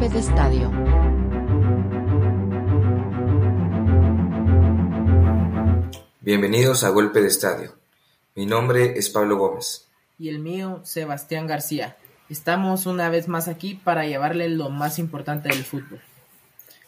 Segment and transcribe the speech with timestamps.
[0.00, 0.70] golpe de estadio.
[6.22, 7.74] Bienvenidos a Golpe de Estadio.
[8.34, 9.88] Mi nombre es Pablo Gómez.
[10.18, 11.98] Y el mío, Sebastián García.
[12.30, 16.00] Estamos una vez más aquí para llevarle lo más importante del fútbol.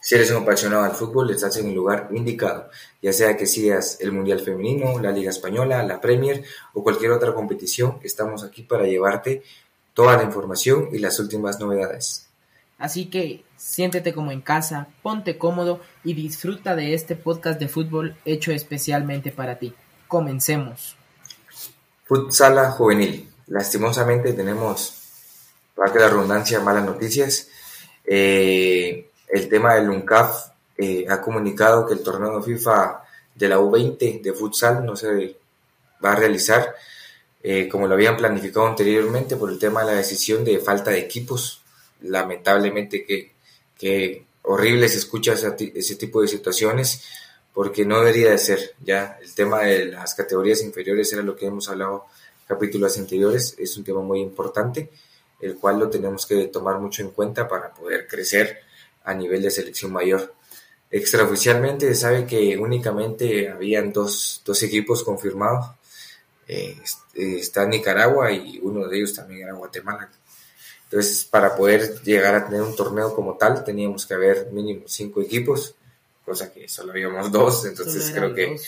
[0.01, 2.71] Si eres un apasionado del fútbol, estás en el lugar indicado,
[3.03, 7.35] ya sea que sigas el Mundial Femenino, la Liga Española, la Premier o cualquier otra
[7.35, 9.43] competición, estamos aquí para llevarte
[9.93, 12.32] toda la información y las últimas novedades.
[12.83, 18.17] Así que siéntete como en casa, ponte cómodo y disfruta de este podcast de fútbol
[18.25, 19.73] hecho especialmente para ti.
[20.09, 20.97] Comencemos.
[22.07, 23.31] Futsala juvenil.
[23.47, 24.95] Lastimosamente tenemos,
[25.77, 27.47] para que la redundancia, malas noticias.
[28.05, 33.01] Eh, el tema del UNCAF eh, ha comunicado que el torneo FIFA
[33.37, 35.37] de la U20 de futsal no se
[36.05, 36.75] va a realizar
[37.45, 40.99] eh, como lo habían planificado anteriormente por el tema de la decisión de falta de
[40.99, 41.62] equipos
[42.03, 43.33] lamentablemente que,
[43.79, 47.03] que horrible se escucha ese, tipo de situaciones
[47.53, 48.75] porque no debería de ser.
[48.85, 52.07] Ya el tema de las categorías inferiores era lo que hemos hablado
[52.41, 54.91] en capítulos anteriores es un tema muy importante
[55.41, 58.61] el cual lo tenemos que tomar mucho en cuenta para poder crecer
[59.05, 60.33] a nivel de selección mayor.
[60.89, 65.67] Extraoficialmente se sabe que únicamente habían dos, dos equipos confirmados
[66.47, 66.77] eh,
[67.15, 70.11] está Nicaragua y uno de ellos también era Guatemala
[70.93, 75.23] entonces, para poder llegar a tener un torneo como tal, teníamos que haber mínimo cinco
[75.23, 75.75] equipos,
[76.23, 78.59] cosa que solo habíamos dos, entonces creo que,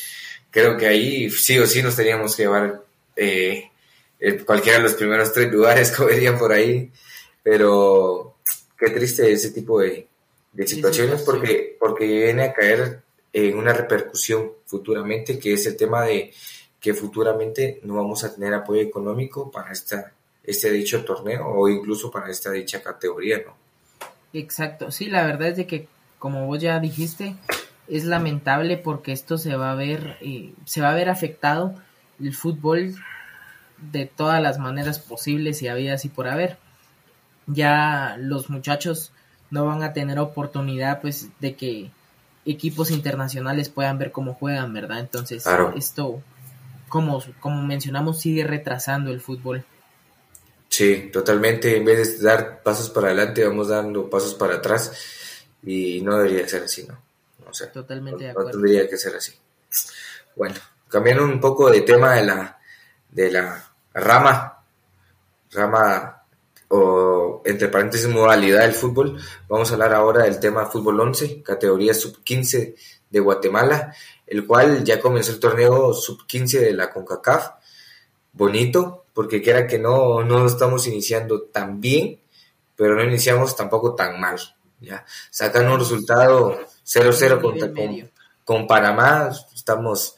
[0.50, 2.82] creo que ahí sí o sí nos teníamos que llevar
[3.14, 3.68] eh,
[4.46, 6.90] cualquiera de los primeros tres lugares, como dirían por ahí,
[7.42, 8.36] pero
[8.78, 10.08] qué triste ese tipo de,
[10.64, 13.02] situaciones porque, porque viene a caer
[13.34, 16.32] en una repercusión futuramente, que es el tema de
[16.80, 20.13] que futuramente no vamos a tener apoyo económico para esta
[20.44, 23.56] este dicho torneo o incluso para esta dicha categoría, ¿no?
[24.32, 27.36] Exacto, sí, la verdad es de que como vos ya dijiste,
[27.86, 31.74] es lamentable porque esto se va a ver, eh, se va a ver afectado
[32.18, 32.94] el fútbol
[33.92, 36.56] de todas las maneras posibles y habidas y por haber.
[37.46, 39.12] Ya los muchachos
[39.50, 41.90] no van a tener oportunidad pues de que
[42.46, 45.00] equipos internacionales puedan ver cómo juegan, ¿verdad?
[45.00, 45.44] Entonces
[45.76, 46.22] esto,
[46.88, 49.64] como, como mencionamos, sigue retrasando el fútbol.
[50.74, 51.76] Sí, totalmente.
[51.76, 54.90] En vez de dar pasos para adelante, vamos dando pasos para atrás
[55.62, 56.98] y no debería ser así, ¿no?
[57.48, 58.48] O sea, totalmente no, de acuerdo.
[58.48, 59.32] No tendría que ser así.
[60.34, 60.56] Bueno,
[60.88, 62.58] cambiando un poco de tema de la,
[63.08, 64.64] de la rama,
[65.52, 66.24] rama
[66.70, 71.94] o entre paréntesis modalidad del fútbol, vamos a hablar ahora del tema fútbol 11, categoría
[71.94, 72.74] sub 15
[73.10, 73.94] de Guatemala,
[74.26, 77.50] el cual ya comenzó el torneo sub 15 de la CONCACAF.
[78.32, 82.20] Bonito, porque quiera que no, no estamos iniciando tan bien,
[82.76, 84.38] pero no iniciamos tampoco tan mal.
[84.80, 85.06] ¿ya?
[85.30, 88.10] Sacan un resultado 0-0 con,
[88.44, 90.16] con, Panamá, estamos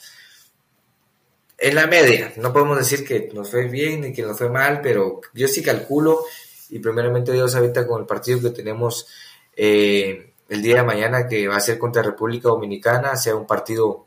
[1.59, 2.33] en la media.
[2.37, 5.63] No podemos decir que nos fue bien ni que nos fue mal, pero yo sí
[5.63, 6.25] calculo,
[6.71, 9.07] y primeramente Dios ahorita con el partido que tenemos
[9.55, 14.07] eh, el día de mañana, que va a ser contra República Dominicana, sea un partido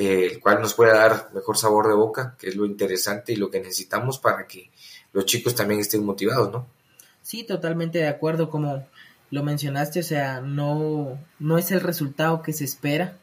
[0.00, 3.36] eh, el cual nos pueda dar mejor sabor de boca, que es lo interesante y
[3.36, 4.70] lo que necesitamos para que
[5.12, 6.66] los chicos también estén motivados, ¿no?
[7.20, 8.82] Sí, totalmente de acuerdo, como
[9.30, 13.18] lo mencionaste, o sea, no, no es el resultado que se espera,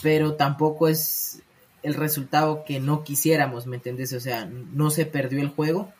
[0.00, 1.42] pero tampoco es
[1.82, 4.14] el resultado que no quisiéramos, ¿me entendés?
[4.14, 5.92] O sea, no se perdió el juego,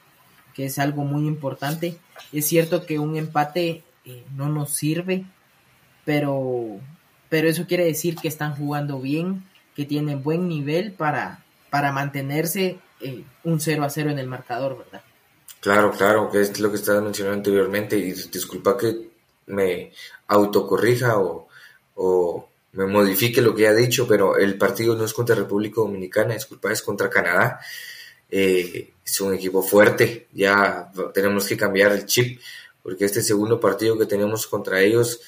[0.55, 1.99] que es algo muy importante.
[2.33, 5.27] Es cierto que un empate eh, no nos sirve,
[6.06, 6.81] pero,
[7.28, 9.44] pero eso quiere decir que están jugando bien,
[9.75, 14.78] que tienen buen nivel para, para mantenerse eh, un 0 a 0 en el marcador,
[14.78, 15.03] ¿verdad?
[15.60, 19.10] Claro, claro, que es lo que estaba mencionando anteriormente y disculpa que
[19.47, 19.92] me
[20.28, 21.48] autocorrija o,
[21.97, 26.34] o me modifique lo que ha dicho, pero el partido no es contra República Dominicana,
[26.34, 27.60] disculpa, es contra Canadá.
[28.30, 32.41] Eh, es un equipo fuerte, ya tenemos que cambiar el chip,
[32.83, 35.21] porque este segundo partido que tenemos contra ellos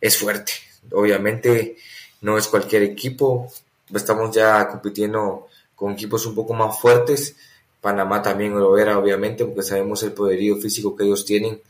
[0.00, 0.52] es fuerte.
[0.90, 1.76] Obviamente
[2.24, 3.52] no es cualquier equipo,
[3.94, 7.36] estamos ya compitiendo con equipos un poco más fuertes.
[7.82, 11.60] Panamá también lo era, obviamente, porque sabemos el poderío físico que ellos tienen,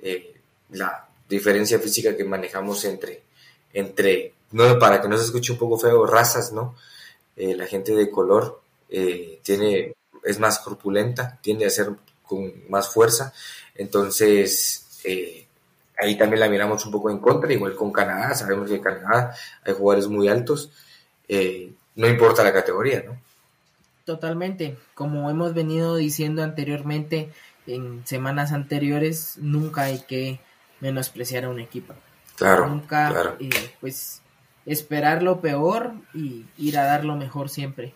[0.00, 0.34] eh,
[0.72, 3.22] la diferencia física que manejamos entre,
[3.72, 6.76] entre, no para que no se escuche un poco feo, razas, ¿no?
[7.34, 8.60] Eh, la gente de color
[8.90, 11.88] eh, tiene, es más corpulenta, tiende a ser
[12.26, 13.32] con más fuerza,
[13.74, 14.84] entonces
[15.98, 19.34] ahí también la miramos un poco en contra, igual con Canadá, sabemos que en Canadá
[19.64, 20.70] hay jugadores muy altos,
[21.28, 23.16] eh, no importa la categoría, ¿no?
[24.04, 27.30] Totalmente, como hemos venido diciendo anteriormente,
[27.66, 30.40] en semanas anteriores, nunca hay que
[30.80, 31.94] menospreciar a un equipo.
[32.36, 32.68] Claro.
[32.68, 33.48] Nunca, eh,
[33.80, 34.20] pues,
[34.66, 37.94] esperar lo peor y ir a dar lo mejor siempre.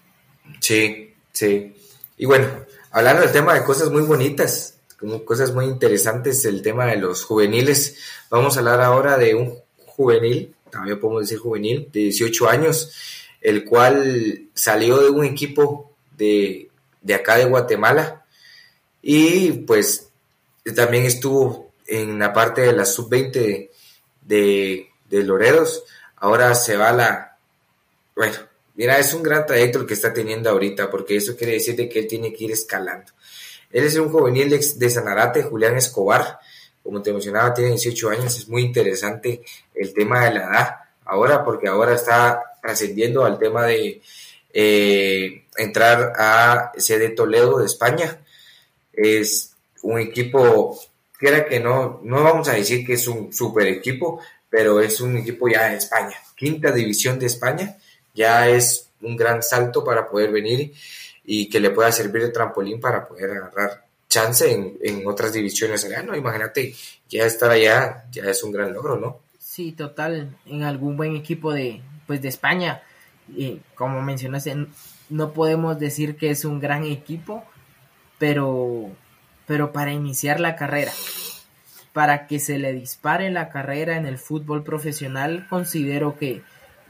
[0.61, 1.77] Sí, sí.
[2.17, 2.49] Y bueno,
[2.91, 4.77] hablando del tema de cosas muy bonitas,
[5.25, 7.97] cosas muy interesantes, el tema de los juveniles,
[8.31, 12.93] vamos a hablar ahora de un juvenil, también podemos decir juvenil, de 18 años,
[13.41, 16.69] el cual salió de un equipo de,
[17.00, 18.25] de acá de Guatemala
[19.00, 20.11] y pues
[20.75, 23.71] también estuvo en la parte de la sub-20
[24.23, 25.85] de, de Loredos,
[26.17, 27.39] ahora se va a la...
[28.15, 28.37] Bueno,
[28.75, 31.89] mira, es un gran trayecto el que está teniendo ahorita, porque eso quiere decir de
[31.89, 33.12] que él tiene que ir escalando.
[33.70, 36.38] Él es un juvenil de, de Sanarate, Julián Escobar,
[36.82, 39.43] como te mencionaba, tiene 18 años, es muy interesante
[39.75, 44.00] el tema de la edad ahora, porque ahora está ascendiendo al tema de
[44.53, 48.19] eh, entrar a CD Toledo de España.
[48.93, 50.79] Es un equipo,
[51.19, 55.19] quiera que no, no vamos a decir que es un super equipo, pero es un
[55.19, 57.76] equipo ya de España, quinta división de España,
[58.14, 60.73] ya es un gran salto para poder venir
[61.30, 65.84] y que le pueda servir de trampolín para poder agarrar chance en, en otras divisiones
[65.84, 66.16] allá, ¿no?
[66.16, 66.75] Imagínate,
[67.06, 69.20] ya estar allá ya es un gran logro, ¿no?
[69.38, 72.82] Sí, total, en algún buen equipo de, pues de España,
[73.28, 74.69] y como mencionaste,
[75.10, 77.44] no podemos decir que es un gran equipo,
[78.19, 78.90] pero,
[79.46, 80.92] pero para iniciar la carrera,
[81.92, 86.42] para que se le dispare la carrera en el fútbol profesional, considero que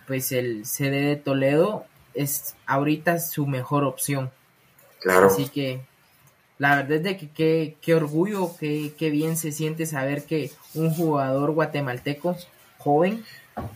[0.06, 4.30] pues el CD de Toledo es ahorita su mejor opción.
[5.00, 5.26] Claro.
[5.26, 5.80] Así que
[6.58, 11.52] la verdad es de que qué orgullo, qué bien se siente saber que un jugador
[11.52, 12.36] guatemalteco
[12.78, 13.24] joven,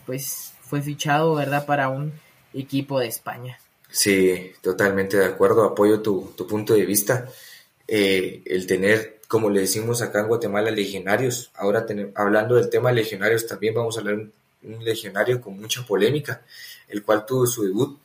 [0.05, 2.13] pues fue fichado, ¿verdad?, para un
[2.53, 3.59] equipo de España.
[3.89, 7.29] Sí, totalmente de acuerdo, apoyo tu, punto de vista.
[7.87, 11.51] Eh, el tener, como le decimos acá en Guatemala, legionarios.
[11.55, 11.85] Ahora
[12.15, 14.31] hablando del tema legionarios, también vamos a hablar de
[14.75, 16.41] un, legionario con mucha polémica,
[16.87, 17.99] el cual tuvo su debut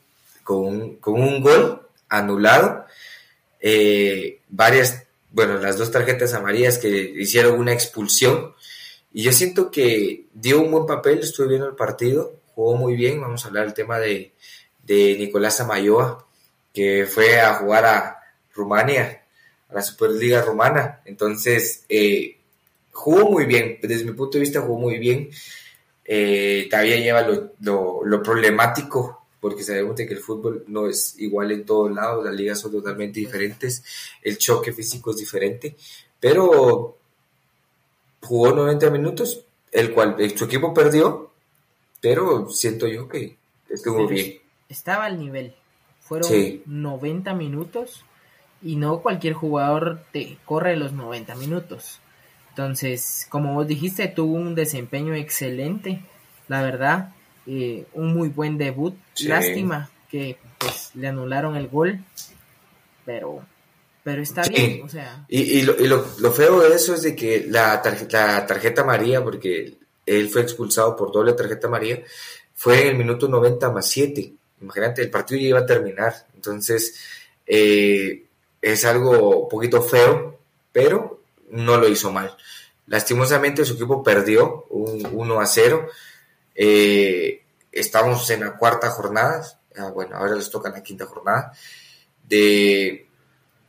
[0.49, 2.87] con un, con un gol anulado,
[3.59, 8.55] eh, varias, bueno, las dos tarjetas amarillas que hicieron una expulsión.
[9.13, 13.21] Y yo siento que dio un buen papel, estuve viendo el partido, jugó muy bien.
[13.21, 14.33] Vamos a hablar del tema de,
[14.81, 16.25] de Nicolás Amayoa,
[16.73, 18.19] que fue a jugar a
[18.55, 19.21] Rumania,
[19.69, 21.01] a la Superliga Rumana.
[21.05, 22.39] Entonces, eh,
[22.91, 25.29] jugó muy bien, desde mi punto de vista jugó muy bien.
[26.05, 31.65] Eh, todavía lleva lo, lo, problemático, porque sabemos que el fútbol no es igual en
[31.65, 33.83] todos lados, las ligas son totalmente diferentes,
[34.21, 35.75] el choque físico es diferente,
[36.19, 36.97] pero
[38.21, 41.31] jugó 90 minutos, el cual su equipo perdió,
[42.01, 43.37] pero siento yo que
[43.69, 44.39] estuvo bien
[44.69, 45.53] estaba al nivel.
[45.99, 46.31] Fueron
[46.65, 48.05] 90 minutos
[48.61, 51.99] y no cualquier jugador te corre los 90 minutos.
[52.49, 56.01] Entonces, como vos dijiste, tuvo un desempeño excelente,
[56.47, 57.13] la verdad,
[57.51, 58.95] eh, un muy buen debut.
[59.21, 61.99] Lástima que pues le anularon el gol,
[63.05, 63.43] pero
[64.03, 65.25] pero está bien, o sea.
[65.27, 69.23] Y, lo, y lo, feo de eso es de que la tarjeta, la tarjeta María,
[69.23, 72.03] porque él fue expulsado por doble tarjeta María,
[72.55, 74.33] fue en el minuto 90 más 7.
[74.61, 76.13] Imagínate, el partido ya iba a terminar.
[76.35, 76.95] Entonces,
[77.47, 78.25] eh,
[78.61, 80.39] es algo un poquito feo,
[80.71, 82.35] pero no lo hizo mal.
[82.87, 85.87] Lastimosamente su equipo perdió un 1 a 0.
[86.55, 89.45] Eh, estamos en la cuarta jornada.
[89.77, 91.53] Ah, bueno, ahora les toca la quinta jornada.
[92.27, 93.07] De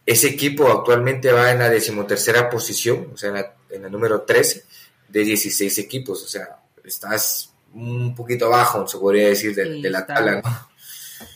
[0.07, 4.23] ese equipo actualmente va en la decimotercera posición, o sea, en la, en la número
[4.23, 4.65] 13
[5.09, 6.23] de 16 equipos.
[6.25, 10.43] O sea, estás un poquito abajo, se podría decir, de, la tabla.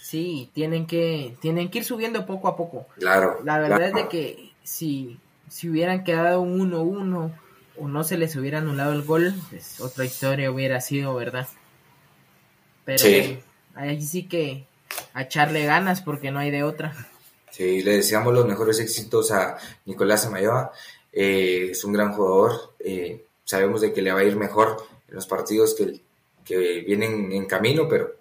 [0.02, 2.87] Sí, tienen que, tienen que ir subiendo poco a poco.
[2.99, 3.40] Claro.
[3.42, 5.18] La verdad es de que si,
[5.49, 7.33] si hubieran quedado un 1-1
[7.80, 11.49] o no se les hubiera anulado el gol, pues otra historia hubiera sido, ¿verdad?
[12.85, 13.05] Pero
[13.75, 14.67] ahí sí que
[15.12, 16.95] a echarle ganas porque no hay de otra.
[17.50, 20.73] Sí, le deseamos los mejores éxitos a Nicolás Amayoa.
[21.12, 22.75] Eh, es un gran jugador.
[22.81, 26.00] Eh, sabemos de que le va a ir mejor en los partidos que,
[26.45, 28.12] que vienen en camino, pero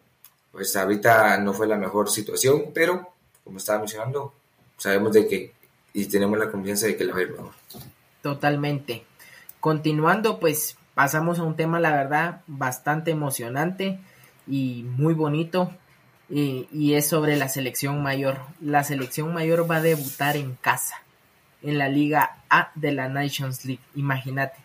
[0.51, 4.33] pues ahorita no fue la mejor situación, pero como estaba mencionando,
[4.77, 5.53] sabemos de que
[5.93, 7.51] y tenemos la confianza de que la va a ir mejor.
[8.21, 9.03] Totalmente.
[9.59, 13.99] Continuando, pues pasamos a un tema, la verdad, bastante emocionante
[14.47, 15.71] y muy bonito.
[16.29, 18.39] Y, y, es sobre la selección mayor.
[18.61, 20.95] La selección mayor va a debutar en casa,
[21.61, 23.83] en la Liga A de la Nations League.
[23.95, 24.63] Imagínate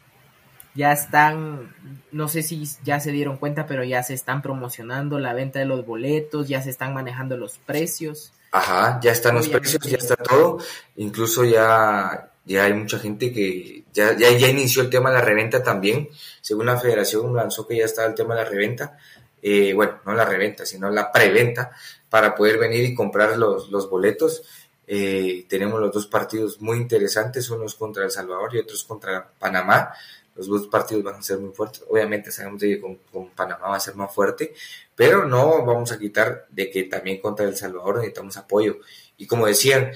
[0.78, 1.75] ya están,
[2.12, 5.64] no sé si ya se dieron cuenta, pero ya se están promocionando la venta de
[5.64, 8.32] los boletos, ya se están manejando los precios.
[8.52, 10.58] Ajá, ya están los precios, ya está todo.
[10.94, 15.23] Incluso ya, ya hay mucha gente que ya, ya, ya inició el tema de la
[15.23, 16.11] reventa también.
[16.40, 18.97] Según la federación lanzó que ya está el tema de la reventa.
[19.42, 21.71] Eh, bueno, no la reventa, sino la preventa
[22.11, 24.42] para poder venir y comprar los, los boletos.
[24.87, 29.92] Eh, tenemos los dos partidos muy interesantes, unos contra El Salvador y otros contra Panamá.
[30.35, 31.85] Los dos partidos van a ser muy fuertes.
[31.88, 34.54] Obviamente sabemos que con, con, Panamá va a ser más fuerte,
[34.95, 38.78] pero no vamos a quitar de que también contra El Salvador necesitamos apoyo.
[39.16, 39.92] Y como decían,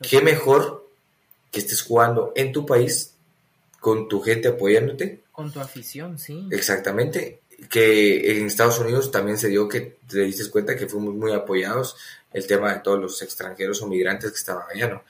[0.00, 0.88] qué mejor
[1.50, 3.14] que estés jugando en tu país
[3.80, 5.22] con tu gente apoyándote.
[5.30, 6.48] Con tu afición, sí.
[6.50, 7.42] Exactamente.
[7.70, 11.96] Que en Estados Unidos también se dio que te diste cuenta que fuimos muy apoyados
[12.32, 15.04] el tema de todos los extranjeros o migrantes que estaban allá, ¿no?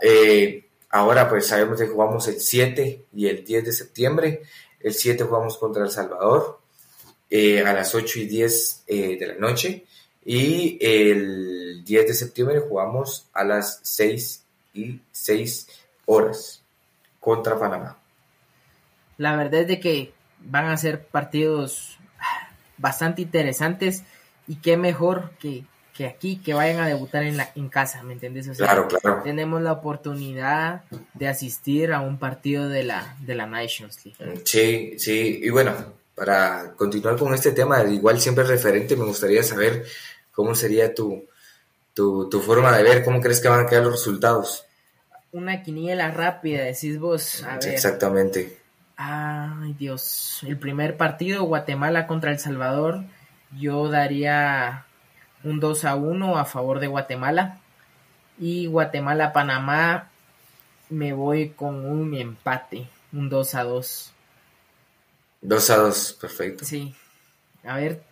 [0.00, 4.42] Eh, ahora pues sabemos que jugamos el 7 y el 10 de septiembre.
[4.78, 6.60] El 7 jugamos contra El Salvador
[7.28, 9.86] eh, a las 8 y 10 eh, de la noche.
[10.24, 14.44] Y el 10 de septiembre jugamos a las 6
[14.74, 15.66] y 6
[16.06, 16.62] horas
[17.18, 17.98] contra Panamá.
[19.16, 21.98] La verdad es que van a ser partidos
[22.78, 24.04] bastante interesantes
[24.48, 28.14] y qué mejor que, que aquí que vayan a debutar en, la, en casa, ¿me
[28.14, 28.48] entiendes?
[28.56, 29.22] claro, claro.
[29.22, 30.82] Tenemos la oportunidad
[31.14, 34.42] de asistir a un partido de la, de la Nations League.
[34.44, 35.74] Sí, sí, y bueno,
[36.14, 39.84] para continuar con este tema, igual siempre referente, me gustaría saber
[40.32, 41.24] cómo sería tu,
[41.94, 44.64] tu, tu forma de ver, cómo crees que van a quedar los resultados.
[45.32, 47.44] Una quiniela rápida, decís vos.
[47.44, 47.68] A ver.
[47.68, 48.59] Exactamente.
[49.02, 50.40] Ay, Dios.
[50.46, 53.02] El primer partido, Guatemala contra El Salvador,
[53.58, 54.84] yo daría
[55.42, 57.60] un 2 a 1 a favor de Guatemala.
[58.38, 60.10] Y Guatemala-Panamá,
[60.90, 64.12] me voy con un empate, un 2 a 2.
[65.40, 66.66] 2 a 2, perfecto.
[66.66, 66.94] Sí.
[67.64, 68.02] A ver,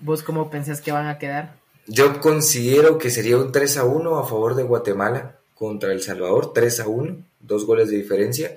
[0.00, 1.56] ¿vos cómo pensás que van a quedar?
[1.86, 6.54] Yo considero que sería un 3 a 1 a favor de Guatemala contra El Salvador,
[6.54, 8.56] 3 a 1, dos goles de diferencia.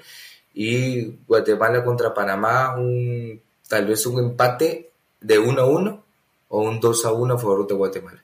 [0.55, 4.89] Y Guatemala contra Panamá, un, tal vez un empate
[5.21, 6.03] de 1 a 1
[6.49, 8.23] o un 2 a 1 a favor de Guatemala.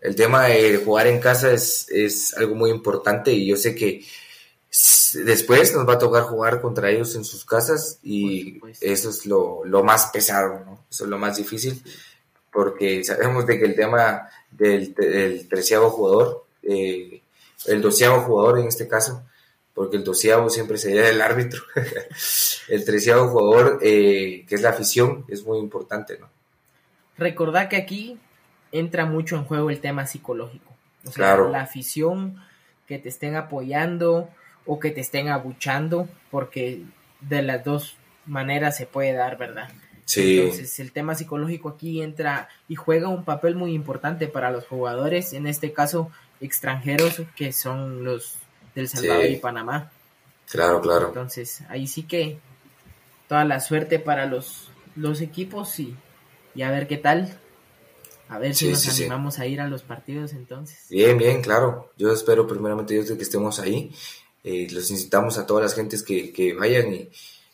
[0.00, 4.04] El tema de jugar en casa es, es algo muy importante y yo sé que
[5.24, 9.64] después nos va a tocar jugar contra ellos en sus casas y eso es lo,
[9.64, 10.84] lo más pesado, ¿no?
[10.90, 11.82] Eso es lo más difícil
[12.54, 17.20] porque sabemos de que el tema del, del treceavo jugador, eh,
[17.66, 19.22] el doceavo jugador en este caso,
[19.74, 21.62] porque el doceavo siempre sería el árbitro,
[22.68, 26.28] el treceavo jugador, eh, que es la afición, es muy importante, ¿no?
[27.18, 28.18] Recordad que aquí
[28.72, 30.72] entra mucho en juego el tema psicológico.
[31.02, 31.50] O sea, Claro.
[31.50, 32.40] la afición,
[32.86, 34.28] que te estén apoyando
[34.66, 36.82] o que te estén abuchando, porque
[37.20, 39.68] de las dos maneras se puede dar, ¿verdad?
[40.06, 44.66] Sí, Entonces el tema psicológico aquí entra y juega un papel muy importante para los
[44.66, 48.36] jugadores, en este caso extranjeros que son los
[48.74, 49.32] del Salvador Sí.
[49.32, 49.90] y Panamá.
[50.50, 51.08] claro, claro.
[51.08, 52.38] Entonces ahí sí que
[53.28, 55.94] toda la suerte para los, los equipos y,
[56.54, 57.38] y a ver qué tal.
[58.28, 59.02] A ver si nos sí.
[59.02, 60.86] animamos a ir a los partidos entonces.
[60.88, 61.92] Bien, bien, claro.
[61.98, 63.94] Yo espero primeramente Dios de que estemos ahí.
[64.42, 67.08] Eh, los incitamos a todas las gentes que, que vayan y,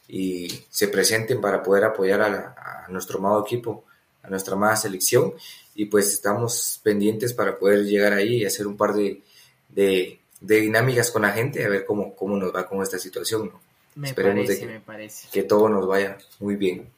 [0.09, 3.85] y se presenten para poder apoyar a, la- a nuestro amado equipo,
[4.23, 5.35] a nuestra amada selección.
[5.75, 9.23] Y pues estamos pendientes para poder llegar ahí y hacer un par de,
[9.69, 13.51] de, de dinámicas con la gente, a ver cómo, cómo nos va con esta situación.
[13.53, 13.61] ¿no?
[13.97, 15.29] Me Esperemos de parece, que- me parece.
[15.33, 16.89] que todo nos vaya muy bien.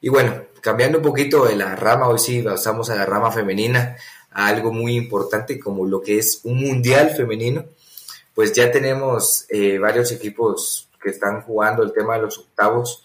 [0.00, 3.96] Y bueno, cambiando un poquito de la rama, hoy sí pasamos a la rama femenina,
[4.30, 7.64] a algo muy importante como lo que es un mundial femenino.
[8.34, 13.04] Pues ya tenemos eh, varios equipos que están jugando el tema de los octavos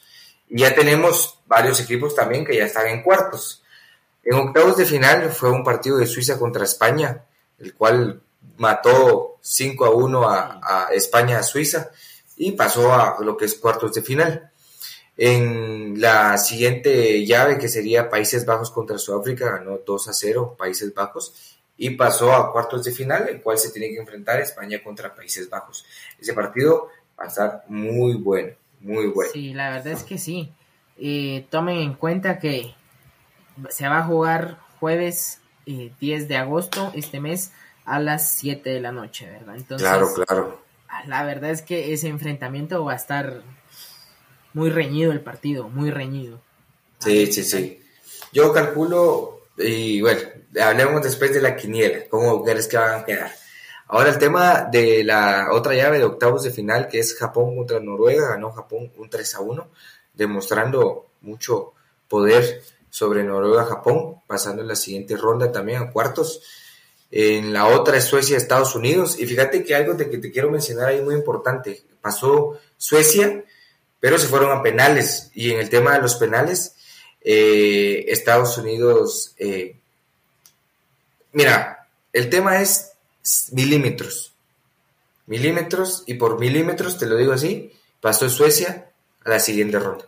[0.49, 3.63] y ya tenemos varios equipos también que ya están en cuartos.
[4.23, 7.23] En octavos de final fue un partido de Suiza contra España,
[7.59, 8.21] el cual
[8.57, 11.91] mató 5 a 1 a, España a Suiza
[12.37, 14.51] y pasó a lo que es cuartos de final.
[15.15, 20.93] En la siguiente llave, que sería Países Bajos contra Sudáfrica, ganó 2 a 0 Países
[20.93, 25.13] Bajos y pasó a cuartos de final, el cual se tiene que enfrentar España contra
[25.13, 25.85] Países Bajos.
[26.19, 29.31] Ese partido va a estar muy bueno, muy bueno.
[29.31, 30.51] Sí, la verdad es que sí.
[30.97, 32.73] Eh, tomen en cuenta que
[33.69, 37.51] se va a jugar jueves eh, 10 de agosto este mes
[37.85, 39.55] a las 7 de la noche, ¿verdad?
[39.55, 40.61] Entonces, claro, claro.
[41.07, 43.41] la verdad es que ese enfrentamiento va a estar
[44.53, 46.39] muy reñido el partido, muy reñido.
[46.99, 47.81] Sí, sí, sí.
[48.31, 50.21] Yo calculo, y bueno,
[50.61, 53.31] hablemos después de la quiniela, cómo crees que van a quedar.
[53.87, 57.79] Ahora el tema de la otra llave de octavos de final, que es Japón contra
[57.79, 59.69] Noruega, ganó Japón un 3 a 1,
[60.13, 61.73] demostrando mucho
[62.07, 66.41] poder sobre Noruega-Japón, pasando en la siguiente ronda también a cuartos.
[67.15, 69.19] En la otra es Suecia, Estados Unidos.
[69.19, 71.83] Y fíjate que algo de que te quiero mencionar ahí muy importante.
[72.01, 73.43] Pasó Suecia,
[73.99, 75.29] pero se fueron a penales.
[75.35, 76.75] Y en el tema de los penales,
[77.21, 79.35] eh, Estados Unidos...
[79.37, 79.75] Eh,
[81.33, 82.93] mira, el tema es
[83.51, 84.33] milímetros.
[85.27, 88.89] Milímetros, y por milímetros, te lo digo así, pasó Suecia
[89.23, 90.07] a la siguiente ronda.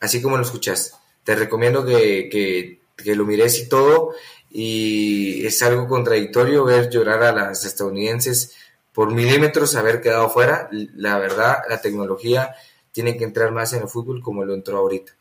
[0.00, 0.98] Así como lo escuchas.
[1.24, 4.12] Te recomiendo que, que, que lo mires y todo
[4.52, 8.54] y es algo contradictorio ver llorar a las estadounidenses
[8.92, 10.68] por milímetros haber quedado fuera.
[10.70, 12.54] La verdad, la tecnología
[12.92, 15.12] tiene que entrar más en el fútbol como lo entró ahorita.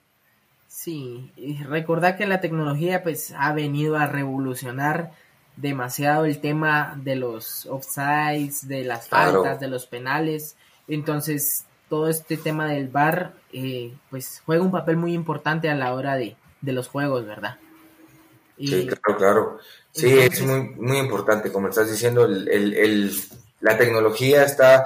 [0.68, 5.12] Sí, y recordar que la tecnología pues ha venido a revolucionar
[5.56, 10.58] demasiado el tema de los offsides, de las faltas, de los penales.
[10.88, 15.94] Entonces, todo este tema del VAR eh, pues juega un papel muy importante a la
[15.94, 17.58] hora de, de los juegos, ¿verdad?
[18.68, 19.58] Sí, claro, claro.
[19.92, 23.14] Sí, es muy, muy importante, como estás diciendo, el, el,
[23.60, 24.86] la tecnología está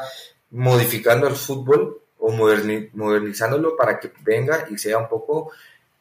[0.51, 5.51] modificando el fútbol o modernizándolo para que venga y sea un poco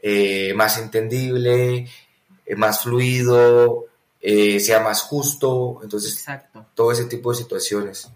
[0.01, 1.89] eh, más entendible,
[2.47, 3.87] eh, más fluido,
[4.21, 6.67] eh, sea más justo, entonces Exacto.
[6.75, 8.11] todo ese tipo de situaciones.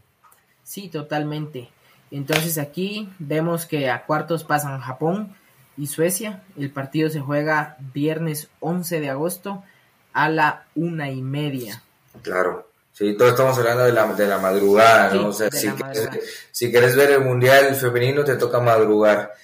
[0.63, 1.69] Sí, totalmente.
[2.11, 5.35] Entonces aquí vemos que a cuartos pasan Japón,
[5.79, 6.43] y Suecia.
[6.59, 9.63] El partido se juega viernes 11 de agosto
[10.13, 11.83] a la una y media.
[12.23, 12.69] Claro.
[12.93, 15.29] Sí, todos estamos hablando de la, de la madrugada, ¿no?
[15.29, 16.09] o sea, si quieres,
[16.51, 19.35] si quieres, ver el Mundial femenino, te toca madrugar.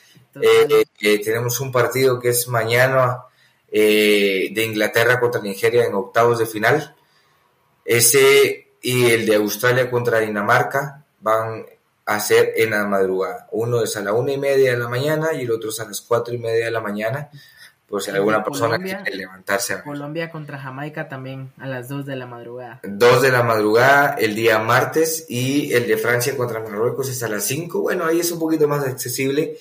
[0.40, 3.20] Eh, eh, tenemos un partido que es mañana
[3.70, 6.96] eh, de Inglaterra contra Nigeria en octavos de final.
[7.84, 11.64] Ese y el de Australia contra Dinamarca van
[12.06, 13.48] hacer en la madrugada.
[13.52, 15.86] Uno es a la una y media de la mañana y el otro es a
[15.86, 17.30] las cuatro y media de la mañana,
[17.88, 19.82] por si alguna persona quiere levantarse.
[19.82, 22.80] Colombia contra Jamaica también a las dos de la madrugada.
[22.82, 27.28] Dos de la madrugada el día martes y el de Francia contra Marruecos es a
[27.28, 27.82] las cinco.
[27.82, 29.56] Bueno, ahí es un poquito más accesible.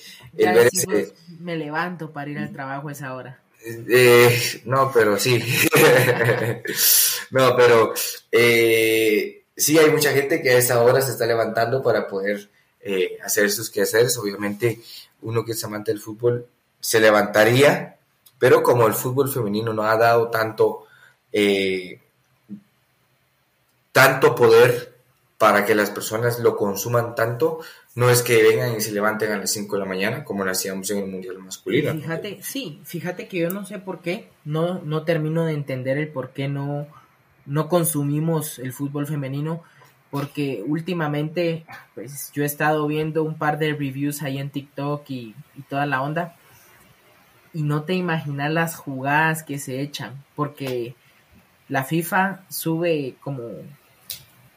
[1.38, 3.40] Me levanto para ir al trabajo a esa hora.
[3.66, 5.42] Eh, no, pero sí.
[7.30, 7.94] no, pero
[8.30, 12.48] eh, sí hay mucha gente que a esa hora se está levantando para poder
[12.80, 14.16] eh, hacer sus quehaceres.
[14.18, 14.80] Obviamente,
[15.22, 16.46] uno que es amante del fútbol
[16.80, 17.96] se levantaría,
[18.38, 20.86] pero como el fútbol femenino no ha dado tanto,
[21.32, 22.00] eh,
[23.92, 24.92] tanto poder
[25.38, 27.60] para que las personas lo consuman tanto,
[27.94, 30.50] no es que vengan y se levanten a las 5 de la mañana como lo
[30.50, 31.92] hacíamos en el Mundial masculino.
[31.92, 36.08] Fíjate, sí, fíjate que yo no sé por qué, no, no termino de entender el
[36.08, 36.86] por qué no
[37.46, 39.62] no consumimos el fútbol femenino
[40.10, 45.34] porque últimamente pues yo he estado viendo un par de reviews ahí en TikTok y,
[45.68, 46.36] toda la onda
[47.52, 50.94] y no te imaginas las jugadas que se echan porque
[51.68, 53.42] la FIFA sube como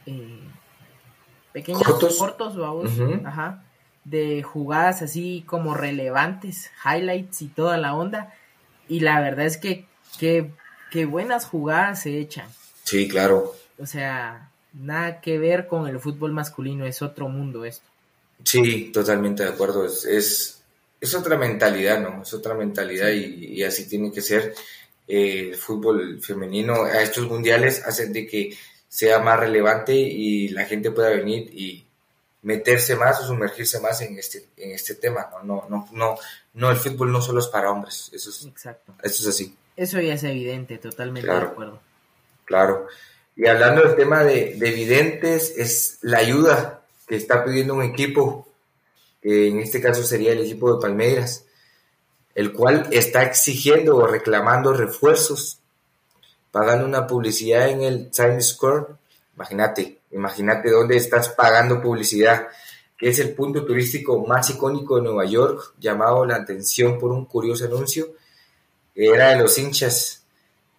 [0.05, 0.39] eh,
[1.53, 2.55] pequeños cortos,
[4.03, 8.31] de jugadas así como relevantes, highlights y toda la onda
[8.87, 9.87] y la verdad es que
[10.19, 12.47] qué buenas jugadas se echan.
[12.87, 13.53] Sí, claro.
[13.77, 17.85] O sea, nada que ver con el fútbol masculino, es otro mundo esto.
[18.45, 19.85] Sí, totalmente de acuerdo.
[19.85, 20.61] Es,
[21.01, 22.21] es, otra mentalidad, ¿no?
[22.21, 24.55] Es otra mentalidad y, así tiene que ser.
[25.05, 30.63] Eh, el fútbol femenino a estos mundiales hacen de que sea más relevante y la
[30.63, 31.85] gente pueda venir y
[32.43, 36.15] meterse más o sumergirse más en este en este tema no no no no
[36.53, 39.99] no el fútbol no solo es para hombres eso es exacto eso es así eso
[39.99, 41.81] ya es evidente totalmente de acuerdo
[42.47, 42.87] Claro.
[43.35, 48.47] Y hablando del tema de, de videntes, es la ayuda que está pidiendo un equipo,
[49.21, 51.45] que en este caso sería el equipo de Palmeiras,
[52.33, 55.59] el cual está exigiendo o reclamando refuerzos,
[56.51, 58.85] pagando una publicidad en el Times Square.
[59.35, 62.47] Imagínate, imagínate dónde estás pagando publicidad,
[62.97, 67.25] que es el punto turístico más icónico de Nueva York, llamado la atención por un
[67.25, 68.13] curioso anuncio,
[68.95, 70.23] que era de los hinchas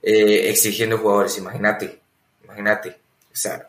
[0.03, 2.01] eh, exigiendo jugadores, imagínate,
[2.45, 2.99] imagínate.
[3.33, 3.69] O sea,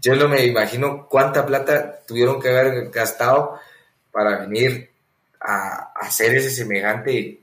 [0.00, 3.58] yo no me imagino cuánta plata tuvieron que haber gastado
[4.12, 4.90] para venir
[5.40, 7.40] a, hacer ese semejante.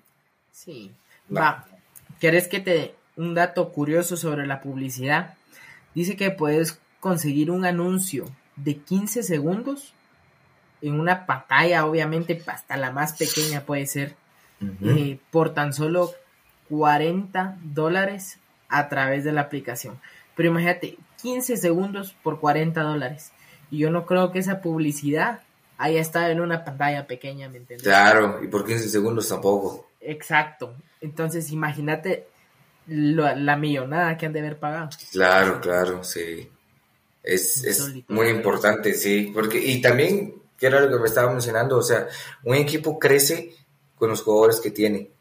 [0.52, 0.92] Sí.
[1.36, 1.66] Va.
[2.20, 5.36] ¿Quieres que te dé un dato curioso sobre la publicidad?
[5.94, 9.94] Dice que puedes conseguir un anuncio de 15 segundos
[10.82, 14.16] en una pantalla, obviamente hasta la más pequeña puede ser,
[14.82, 16.14] eh, por tan solo
[16.78, 20.00] 40 dólares a través de la aplicación.
[20.36, 23.32] Pero imagínate, 15 segundos por 40 dólares.
[23.70, 25.42] Y yo no creo que esa publicidad
[25.78, 27.84] haya estado en una pantalla pequeña, ¿me entiendes?
[27.84, 29.88] Claro, y por 15 segundos tampoco.
[30.02, 30.76] Exacto.
[31.00, 32.28] Entonces, imagínate
[32.88, 34.90] la, millonada que han de haber pagado.
[35.12, 36.50] Claro, claro, sí.
[37.22, 41.78] Es, es muy importante, sí, porque y también, que era lo que me estaba mencionando,
[41.78, 42.08] o sea,
[42.44, 43.54] un equipo crece
[43.96, 45.12] con los jugadores que tiene,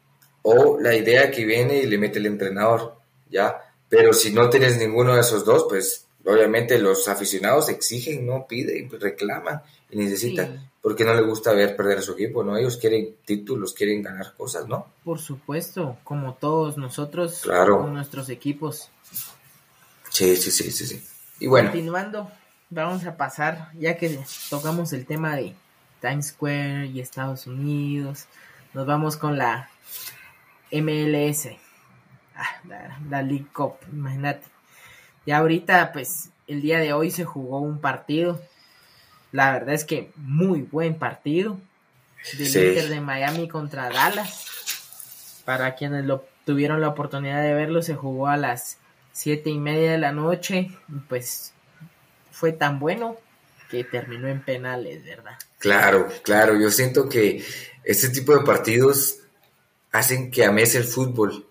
[0.43, 2.95] o la idea que viene y le mete el entrenador,
[3.29, 3.57] ¿ya?
[3.89, 8.45] Pero si no tienes ninguno de esos dos, pues obviamente los aficionados exigen, ¿no?
[8.47, 12.57] Piden, reclaman y necesitan, porque no les gusta ver perder a su equipo, ¿no?
[12.57, 14.87] Ellos quieren títulos, quieren ganar cosas, ¿no?
[15.03, 18.89] Por supuesto, como todos nosotros con nuestros equipos.
[20.09, 21.03] Sí, sí, sí, sí, sí.
[21.39, 21.69] Y bueno.
[21.69, 22.31] Continuando,
[22.69, 25.55] vamos a pasar, ya que tocamos el tema de
[26.01, 28.25] Times Square y Estados Unidos,
[28.73, 29.69] nos vamos con la
[30.73, 31.49] MLS,
[32.35, 34.47] ah, la, la League Cup, imagínate.
[35.25, 38.41] Y ahorita, pues, el día de hoy se jugó un partido.
[39.31, 41.59] La verdad es que muy buen partido.
[42.37, 45.41] Del Inter de Miami contra Dallas.
[45.45, 48.77] Para quienes lo tuvieron la oportunidad de verlo, se jugó a las
[49.11, 50.71] siete y media de la noche.
[51.09, 51.53] Pues
[52.31, 53.17] fue tan bueno
[53.69, 55.37] que terminó en penales, ¿verdad?
[55.57, 56.59] Claro, claro.
[56.59, 57.43] Yo siento que
[57.83, 59.17] este tipo de partidos
[59.93, 61.47] hacen que ames el fútbol.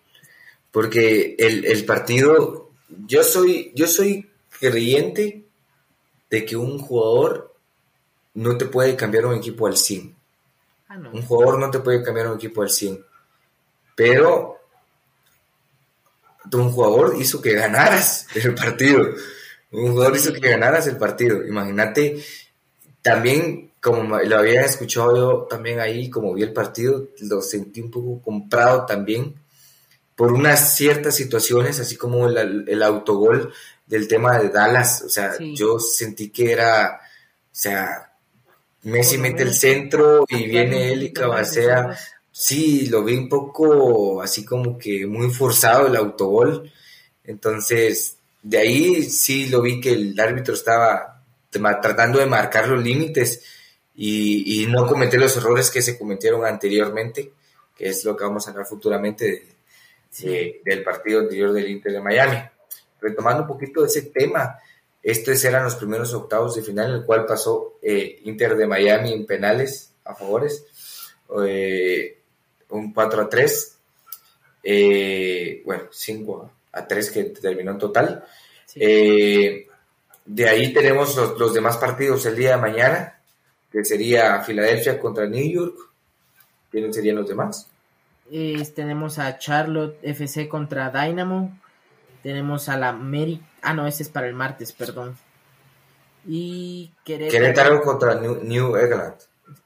[0.71, 2.63] Porque el, el partido
[3.07, 5.45] yo soy, yo soy creyente
[6.31, 7.55] de que un jugador
[8.35, 10.15] no te puede cambiar un equipo al 100.
[10.89, 13.05] Ah, un jugador no te puede cambiar un equipo al 100.
[13.95, 14.59] Pero
[16.53, 19.15] un jugador hizo que ganaras el partido.
[19.71, 21.45] Un jugador hizo que ganaras el partido.
[21.45, 22.23] Imagínate,
[23.01, 27.91] también como lo había escuchado yo también ahí, como vi el partido, lo sentí un
[27.91, 29.35] poco comprado también
[30.15, 33.53] por unas ciertas situaciones, así como el, autogol
[33.85, 38.13] del tema de Dallas, o sea, yo sentí que era, o sea,
[38.85, 41.99] Messi mete el centro y viene él y cabecea.
[42.31, 46.71] Sí, lo vi un poco así como que muy forzado el autogol.
[47.25, 53.43] Entonces, de ahí sí lo vi que el árbitro estaba tratando de marcar los límites
[54.05, 57.31] y, y no cometer los errores que se cometieron anteriormente,
[57.77, 59.47] que es lo que vamos a hablar futuramente
[60.65, 62.39] del partido anterior del Inter de Miami.
[63.01, 64.59] Retomando un poquito de ese tema,
[65.05, 69.13] estos eran los primeros octavos de final en el cual pasó eh, Inter de Miami
[69.13, 70.67] en penales a favores,
[71.47, 72.19] eh,
[72.71, 73.79] un 4 a 3,
[74.65, 78.25] eh, bueno, 5 a 3 que terminó en total.
[78.75, 83.22] de ahí tenemos los, los, demás partidos el día de mañana,
[83.73, 85.77] que sería Filadelfia contra New York.
[86.71, 87.67] ¿Quiénes serían los demás?
[88.75, 91.59] tenemos a Charlotte FC contra Dynamo.
[92.23, 93.43] Tenemos a la Mary.
[93.61, 95.17] Ah, no, ese es para el martes, perdón.
[96.27, 99.15] Y Querétaro, contra New, England.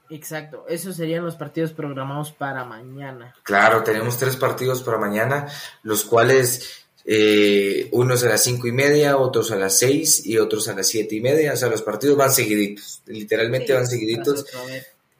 [0.09, 3.35] Exacto, esos serían los partidos programados para mañana.
[3.43, 5.47] Claro, tenemos tres partidos para mañana,
[5.83, 10.67] los cuales eh, unos a las cinco y media, otros a las seis y otros
[10.67, 11.53] a las siete y media.
[11.53, 14.45] O sea, los partidos van seguiditos, literalmente van seguiditos.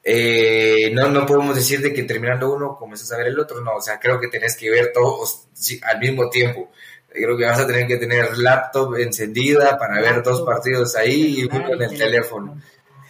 [0.04, 3.76] Eh, no, no podemos decir de que terminando uno comienzas a ver el otro, no,
[3.76, 5.48] o sea, creo que tenés que ver todos
[5.82, 6.72] al mismo tiempo.
[7.10, 11.46] Creo que vas a tener que tener laptop encendida para ver dos partidos ahí y
[11.46, 12.62] uno en el teléfono.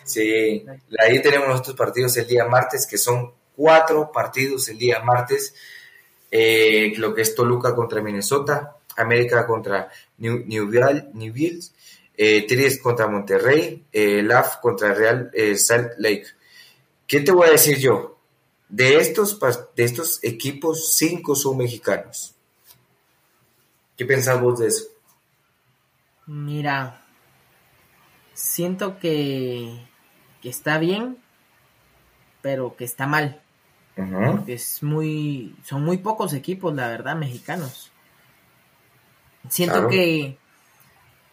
[0.03, 0.63] Sí,
[0.99, 5.55] ahí tenemos nuestros partidos el día martes, que son cuatro partidos el día martes.
[6.29, 10.71] Eh, lo que es Toluca contra Minnesota, América contra New, New,
[12.17, 16.25] eh, contra Monterrey, eh, LAF contra Real eh, Salt Lake.
[17.05, 18.17] ¿Qué te voy a decir yo?
[18.67, 19.39] De estos,
[19.75, 22.33] de estos equipos, cinco son mexicanos.
[23.95, 24.85] ¿Qué pensás vos de eso?
[26.25, 27.05] Mira,
[28.33, 29.87] siento que,
[30.43, 31.17] está bien,
[32.41, 33.41] pero que está mal.
[34.47, 37.91] Es muy, son muy pocos equipos, la verdad, mexicanos.
[39.49, 40.37] Siento que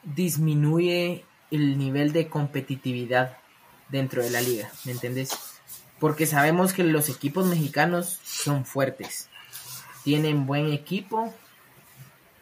[0.02, 3.36] disminuye el nivel de competitividad
[3.88, 5.54] dentro de la liga, ¿me entendés?
[6.04, 9.30] porque sabemos que los equipos mexicanos son fuertes,
[10.02, 11.32] tienen buen equipo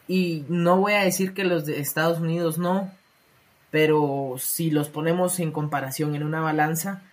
[0.05, 2.91] y no voy a decir que los de Estados Unidos no,
[3.71, 7.03] pero si los ponemos en comparación en una balanza,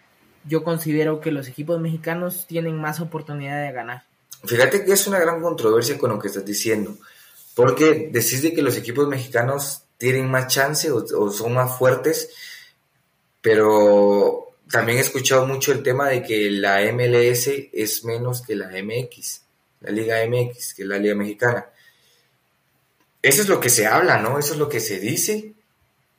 [0.44, 4.04] yo considero que los equipos mexicanos tienen más oportunidad de ganar.
[4.44, 6.96] Fíjate que es una gran controversia con lo que estás diciendo,
[7.54, 12.30] porque decís de que los equipos mexicanos tienen más chance o, o son más fuertes,
[13.42, 18.68] pero también he escuchado mucho el tema de que la MLS es menos que la
[18.68, 19.42] MX,
[19.80, 21.66] la Liga MX, que la Liga Mexicana.
[23.22, 24.38] Eso es lo que se habla, ¿no?
[24.38, 25.52] Eso es lo que se dice,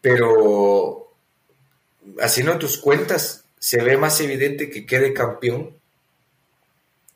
[0.01, 1.12] pero
[2.19, 5.78] haciendo tus cuentas, se ve más evidente que quede campeón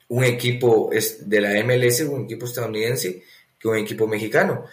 [0.09, 3.23] un equipo de la MLS, un equipo estadounidense,
[3.57, 4.65] que un equipo mexicano.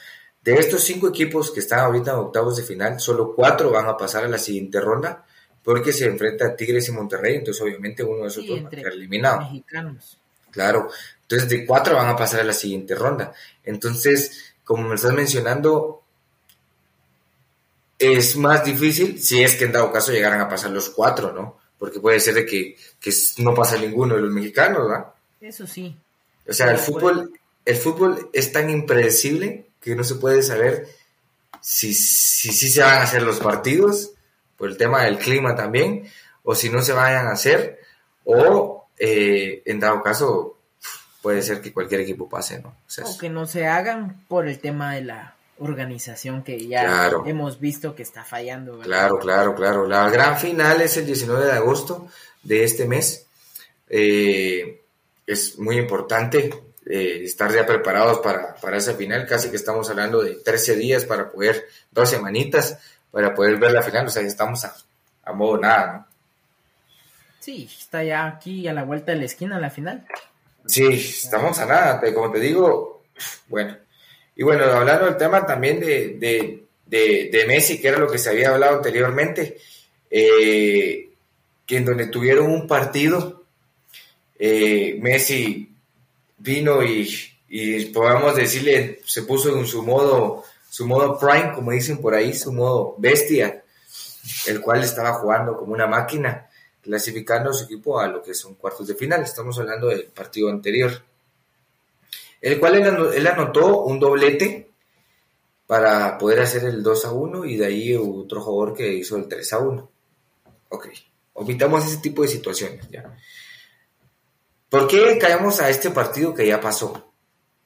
[0.43, 3.97] De estos cinco equipos que están ahorita en octavos de final, solo cuatro van a
[3.97, 5.25] pasar a la siguiente ronda
[5.65, 8.71] porque se enfrenta a Tigres y Monterrey, entonces obviamente uno de esos dos va a
[8.71, 9.41] quedar eliminado.
[9.41, 10.19] Mexicanos.
[10.51, 10.91] Claro,
[11.23, 13.33] entonces de cuatro van a pasar a la siguiente ronda.
[13.65, 16.03] Entonces, como me estás mencionando,
[17.99, 21.62] es más difícil si es que en dado caso llegaran a pasar los cuatro, ¿no?
[21.83, 22.77] Porque puede ser de que,
[23.39, 25.07] no pasa ninguno de los mexicanos, ¿verdad?
[25.41, 25.97] Eso sí.
[26.49, 27.33] O sea, el fútbol,
[27.65, 30.87] el fútbol es tan impredecible que no se puede saber
[31.61, 34.13] si sí si, se van a hacer los partidos,
[34.57, 36.09] por el tema del clima también,
[36.45, 37.81] o si no se vayan a hacer,
[38.25, 40.59] o eh, en dado caso
[41.21, 42.77] puede ser que cualquier equipo pase, ¿no?
[43.05, 47.95] O, que no se hagan por el tema de la organización que ya hemos visto
[47.95, 48.79] que está fallando.
[48.81, 49.87] Claro, claro, claro.
[49.87, 52.09] La gran final es el 19 de agosto
[52.43, 53.27] de este mes.
[53.89, 54.81] Eh,
[55.27, 56.51] es muy importante
[56.87, 59.27] eh, estar ya preparados para, para esa final.
[59.27, 62.79] Casi que estamos hablando de 13 días para poder, dos semanitas
[63.11, 64.07] para poder ver la final.
[64.07, 64.75] O sea, ya estamos a,
[65.25, 66.13] a modo nada, ¿no?
[67.39, 70.07] Sí, está ya aquí a la vuelta de la esquina la final.
[70.65, 72.01] Sí, estamos a nada.
[72.15, 73.03] Como te digo,
[73.49, 73.77] bueno,
[74.43, 76.67] y bueno, hablando del tema también de,
[77.47, 79.57] Messi, que era lo que se había hablado anteriormente,
[80.11, 81.11] eh,
[81.65, 83.45] que en donde tuvieron un partido,
[84.37, 85.73] eh, Messi
[86.39, 87.09] vino y,
[87.51, 92.35] y podemos decirle, se puso en su modo, su modo prime, como dicen por ahí,
[92.35, 93.63] su modo bestia,
[94.49, 96.51] el cual estaba jugando como una máquina,
[96.83, 99.23] clasificando a su equipo a lo que son cuartos de final.
[99.23, 101.01] Estamos hablando del partido anterior
[102.43, 102.75] el cual
[103.15, 104.69] él, anotó un doblete
[105.67, 109.29] para poder hacer el 2 a 1 y de ahí otro jugador que hizo el
[109.29, 109.91] 3 a 1.
[110.71, 110.89] Ok,
[111.35, 112.91] omitamos ese tipo de situaciones.
[112.91, 113.17] ¿ya?
[114.69, 117.13] ¿Por qué caemos a este partido que ya pasó?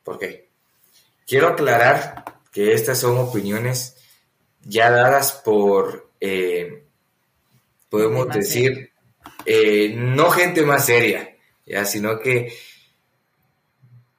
[0.05, 0.51] ¿Por qué?
[1.27, 3.97] Quiero aclarar que estas son opiniones
[4.63, 6.85] ya dadas por, eh,
[7.89, 8.93] podemos decir,
[9.47, 12.53] eh, no gente más seria, ya, sino que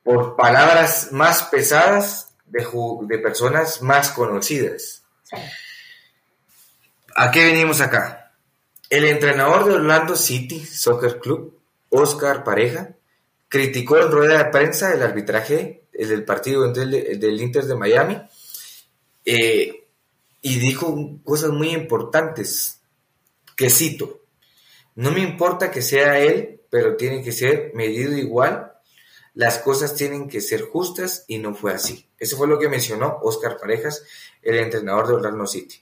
[0.08, 2.65] por palabras más pesadas de,
[3.02, 5.04] de personas más conocidas.
[7.13, 8.32] ¿A qué venimos acá?
[8.89, 12.96] El entrenador de Orlando City Soccer Club, Oscar Pareja,
[13.50, 18.22] criticó en rueda de prensa el arbitraje del partido del, del Inter de Miami
[19.26, 19.88] eh,
[20.41, 22.80] y dijo cosas muy importantes,
[23.58, 24.22] que cito,
[24.96, 28.72] no me importa que sea él, pero tiene que ser medido igual
[29.38, 32.08] las cosas tienen que ser justas y no fue así.
[32.17, 34.04] Eso fue lo que mencionó Oscar Parejas,
[34.41, 35.80] el entrenador de Orlando City.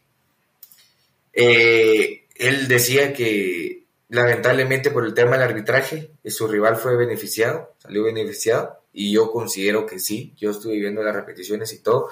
[1.31, 8.03] Eh, él decía que lamentablemente por el tema del arbitraje, su rival fue beneficiado, salió
[8.03, 12.09] beneficiado, y yo considero que sí, yo estuve viendo las repeticiones y todo,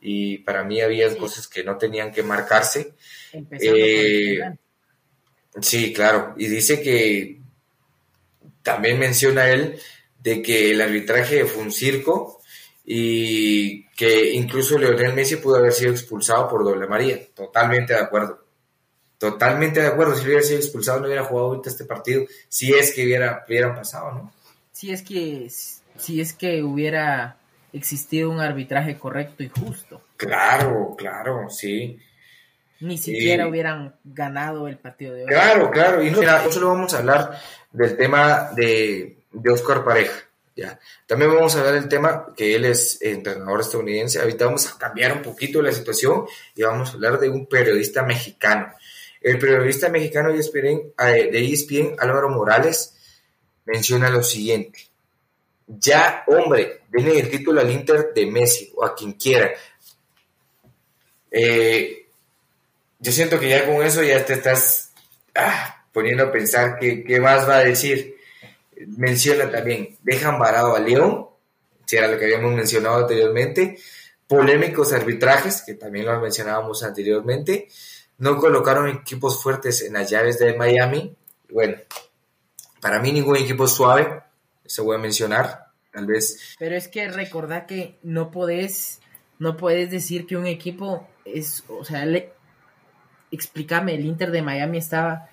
[0.00, 2.94] y para mí había cosas que no tenían que marcarse.
[3.32, 4.40] Eh,
[5.60, 7.38] sí, claro, y dice que
[8.64, 9.80] también menciona él
[10.22, 12.40] de que el arbitraje fue un circo
[12.84, 17.18] y que incluso Leonel Messi pudo haber sido expulsado por doble María.
[17.34, 18.44] Totalmente de acuerdo.
[19.18, 20.16] Totalmente de acuerdo.
[20.16, 22.24] Si hubiera sido expulsado no hubiera jugado ahorita este partido.
[22.48, 24.32] Si es que hubiera, hubieran pasado, ¿no?
[24.72, 25.48] Si es que,
[25.96, 27.36] si es que hubiera
[27.72, 30.02] existido un arbitraje correcto y justo.
[30.16, 31.98] Claro, claro, sí.
[32.80, 35.28] Ni siquiera hubieran ganado el partido de hoy.
[35.28, 36.02] Claro, claro.
[36.02, 37.38] Y no, solo vamos a hablar
[37.72, 40.30] del tema de de Oscar Pareja.
[40.56, 40.78] ¿ya?
[41.06, 44.20] También vamos a ver el tema que él es entrenador estadounidense.
[44.20, 48.02] Ahorita vamos a cambiar un poquito la situación y vamos a hablar de un periodista
[48.02, 48.72] mexicano.
[49.20, 52.96] El periodista mexicano de ESPN, ESPN Álvaro Morales,
[53.66, 54.88] menciona lo siguiente.
[55.66, 59.52] Ya, hombre, denle el título al Inter de Messi o a quien quiera.
[61.30, 62.06] Eh,
[62.98, 64.92] yo siento que ya con eso ya te estás
[65.34, 68.16] ah, poniendo a pensar qué, qué más va a decir
[68.88, 71.28] menciona también, dejan varado a León,
[71.86, 73.78] si era lo que habíamos mencionado anteriormente,
[74.26, 77.68] polémicos arbitrajes, que también lo mencionábamos anteriormente,
[78.18, 81.16] no colocaron equipos fuertes en las llaves de Miami,
[81.50, 81.76] bueno,
[82.80, 84.22] para mí ningún equipo suave,
[84.64, 86.54] se voy a mencionar, tal vez.
[86.58, 89.00] Pero es que recordad que no podés,
[89.38, 92.32] no puedes decir que un equipo es, o sea, le,
[93.30, 95.28] explícame, el Inter de Miami estaba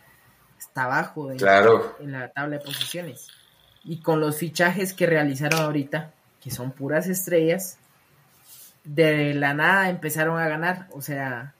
[0.57, 1.95] está abajo claro.
[1.99, 3.27] en la tabla de posiciones.
[3.87, 7.79] Y con los fichajes que realizaron ahorita, que son puras estrellas,
[8.83, 10.87] de la nada empezaron a ganar.
[10.91, 11.55] O sea,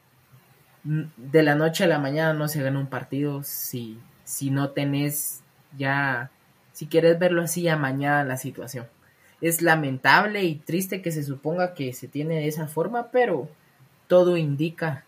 [0.84, 5.42] de la noche a la mañana no se gana un partido si, si no tenés
[5.78, 6.30] ya,
[6.74, 8.88] si quieres verlo así, mañana la situación.
[9.42, 13.50] es lamentable y triste que se suponga que se tiene de esa forma, pero
[14.08, 15.06] todo indica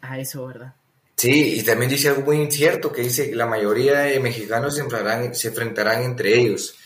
[0.00, 0.74] a eso, ¿verdad?
[1.18, 4.82] Sí, y también dice algo muy incierto, que dice que la mayoría de mexicanos se
[4.82, 6.76] enfrentarán, se enfrentarán entre ellos.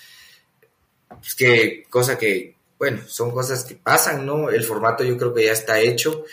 [1.23, 4.49] Es que, cosa que, bueno, son cosas que pasan, ¿no?
[4.49, 6.25] El formato yo creo que ya está hecho,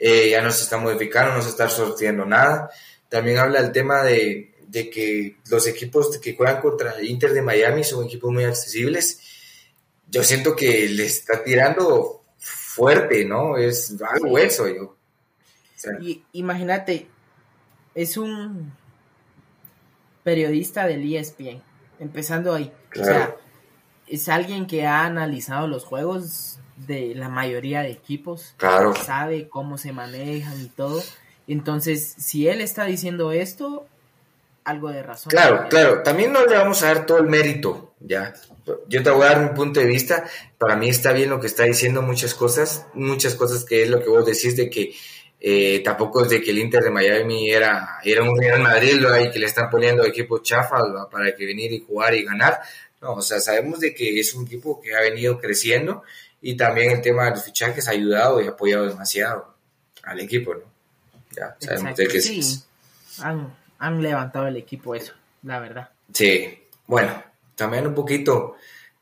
[0.00, 2.70] eh, ya no se está modificando, no se está sorteando nada.
[3.08, 7.42] También habla del tema de, de que los equipos que juegan contra el Inter de
[7.42, 9.20] Miami son equipos muy accesibles.
[10.08, 13.56] Yo siento que le está tirando fuerte, ¿no?
[13.56, 14.96] Es algo eso, yo.
[16.00, 17.13] y imagínate,
[17.94, 18.72] es un
[20.22, 21.62] periodista del ESPN,
[22.00, 22.72] empezando ahí.
[23.00, 23.36] O sea,
[24.06, 28.94] es alguien que ha analizado los juegos de la mayoría de equipos, claro.
[28.94, 31.02] sabe cómo se manejan y todo.
[31.46, 33.86] Entonces, si él está diciendo esto,
[34.64, 35.30] algo de razón.
[35.30, 36.02] Claro, claro.
[36.02, 38.32] También no le vamos a dar todo el mérito, ya.
[38.88, 40.24] Yo te voy a dar mi punto de vista.
[40.58, 44.02] Para mí está bien lo que está diciendo muchas cosas, muchas cosas que es lo
[44.02, 44.94] que vos decís de que
[45.46, 49.30] eh, tampoco es de que el Inter de Miami era, era un Real Madrid y
[49.30, 52.62] que le están poniendo equipos chafas para que venir y jugar y ganar.
[53.02, 56.02] No, o sea, sabemos de que es un equipo que ha venido creciendo
[56.40, 59.54] y también el tema de los fichajes ha ayudado y apoyado demasiado
[60.04, 60.62] al equipo, ¿no?
[61.36, 62.40] Ya, sabemos de que sí.
[63.18, 65.90] Han, han levantado el equipo eso, la verdad.
[66.10, 67.22] Sí, bueno,
[67.54, 68.56] también un poquito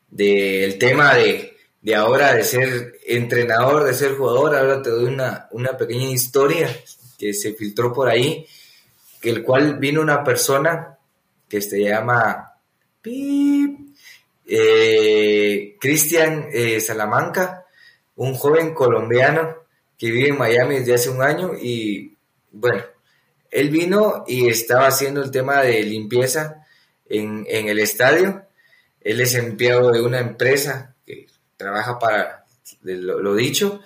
[0.09, 1.52] del tema de
[1.83, 6.69] de ahora de ser entrenador, de ser jugador, ahora te doy una, una pequeña historia
[7.17, 8.47] que se filtró por ahí,
[9.19, 10.97] que el cual vino una persona
[11.49, 12.53] que se llama
[14.45, 17.65] eh, Cristian eh, Salamanca,
[18.15, 19.57] un joven colombiano
[19.97, 22.15] que vive en Miami desde hace un año y
[22.51, 22.81] bueno,
[23.51, 26.65] él vino y estaba haciendo el tema de limpieza
[27.09, 28.45] en, en el estadio.
[29.01, 30.92] Él es empleado de una empresa
[31.57, 32.45] trabaja para
[32.81, 33.81] lo, dicho,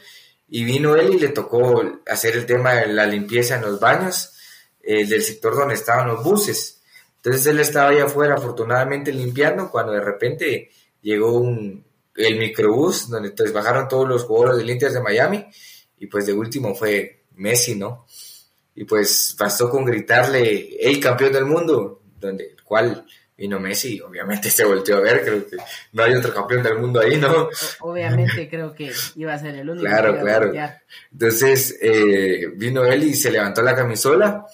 [0.49, 4.33] y vino él y le tocó hacer el tema de la limpieza en los baños
[4.81, 6.81] eh, del sector donde estaban los buses.
[7.17, 11.43] Entonces él estaba ahí afuera afortunadamente limpiando cuando de repente llegó
[12.15, 15.45] el microbús donde entonces bajaron todos los jugadores del Inter de Miami
[15.99, 18.05] y pues de último fue Messi, ¿no?
[18.75, 23.05] Y pues bastó con gritarle, el campeón del mundo, donde el cual
[23.37, 25.57] vino Messi, obviamente se volteó a ver, creo que
[25.93, 27.49] no hay otro campeón del mundo ahí, ¿no?
[27.81, 29.85] Obviamente creo que iba a ser el único.
[29.85, 30.51] Claro, claro.
[31.11, 34.45] Entonces eh, vino él y se levantó la camisola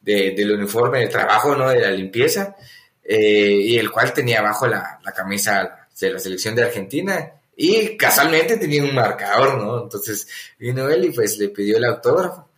[0.00, 1.68] del uniforme de trabajo, ¿no?
[1.68, 2.54] De la limpieza,
[3.02, 7.96] eh, y el cual tenía abajo la, la camisa de la selección de Argentina, y
[7.96, 9.82] casualmente tenía un marcador, ¿no?
[9.82, 12.50] Entonces vino él y pues le pidió el autógrafo,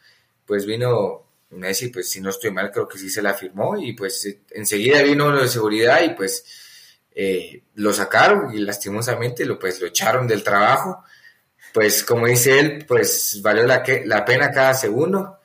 [0.44, 3.94] pues vino Messi, pues si no estoy mal, creo que sí se la firmó y
[3.94, 6.44] pues enseguida vino uno de seguridad y pues
[7.14, 11.02] eh, lo sacaron y lastimosamente lo, pues, lo echaron del trabajo.
[11.72, 15.38] Pues como dice él, pues valió la, que, la pena cada segundo,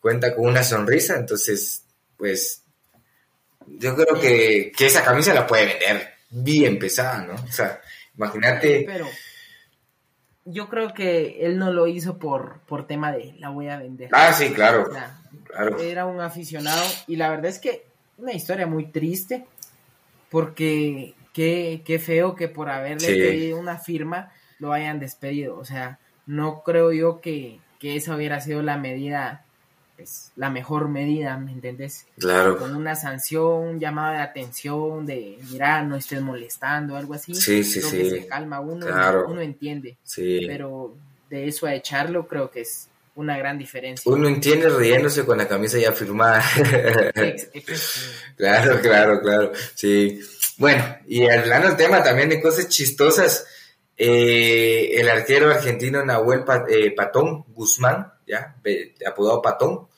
[0.00, 1.84] cuenta con una sonrisa, entonces
[2.16, 2.62] pues
[3.66, 7.34] yo creo que, que esa camisa la puede vender bien pesada, ¿no?
[7.34, 7.80] O sea,
[8.16, 8.86] imagínate...
[10.44, 14.10] yo creo que él no lo hizo por, por tema de la voy a vender.
[14.12, 14.88] Ah, sí, claro.
[15.80, 17.86] Era un aficionado y la verdad es que
[18.18, 19.46] una historia muy triste
[20.30, 25.56] porque qué, qué feo que por haberle pedido una firma lo hayan despedido.
[25.58, 29.43] O sea, no creo yo que, que esa hubiera sido la medida,
[29.96, 32.06] pues, la mejor medida, ¿me entiendes?
[32.18, 32.58] Claro.
[32.58, 37.34] Con una sanción, llamada de atención, de mira, no estés molestando, algo así.
[37.34, 38.10] Sí, sí, sí.
[38.10, 38.86] se calma uno,
[39.28, 39.96] uno entiende.
[40.02, 40.44] Sí.
[40.46, 40.94] Pero
[41.30, 44.10] de eso a echarlo creo que es una gran diferencia.
[44.10, 46.42] Uno entiende riéndose con la camisa ya firmada.
[48.36, 49.52] claro, claro, claro.
[49.74, 50.20] Sí.
[50.58, 53.46] Bueno, y hablando del tema también de cosas chistosas,
[53.96, 58.56] eh, el arquero argentino Nahuel eh, Patón Guzmán, ya,
[59.06, 59.88] apodado Patón,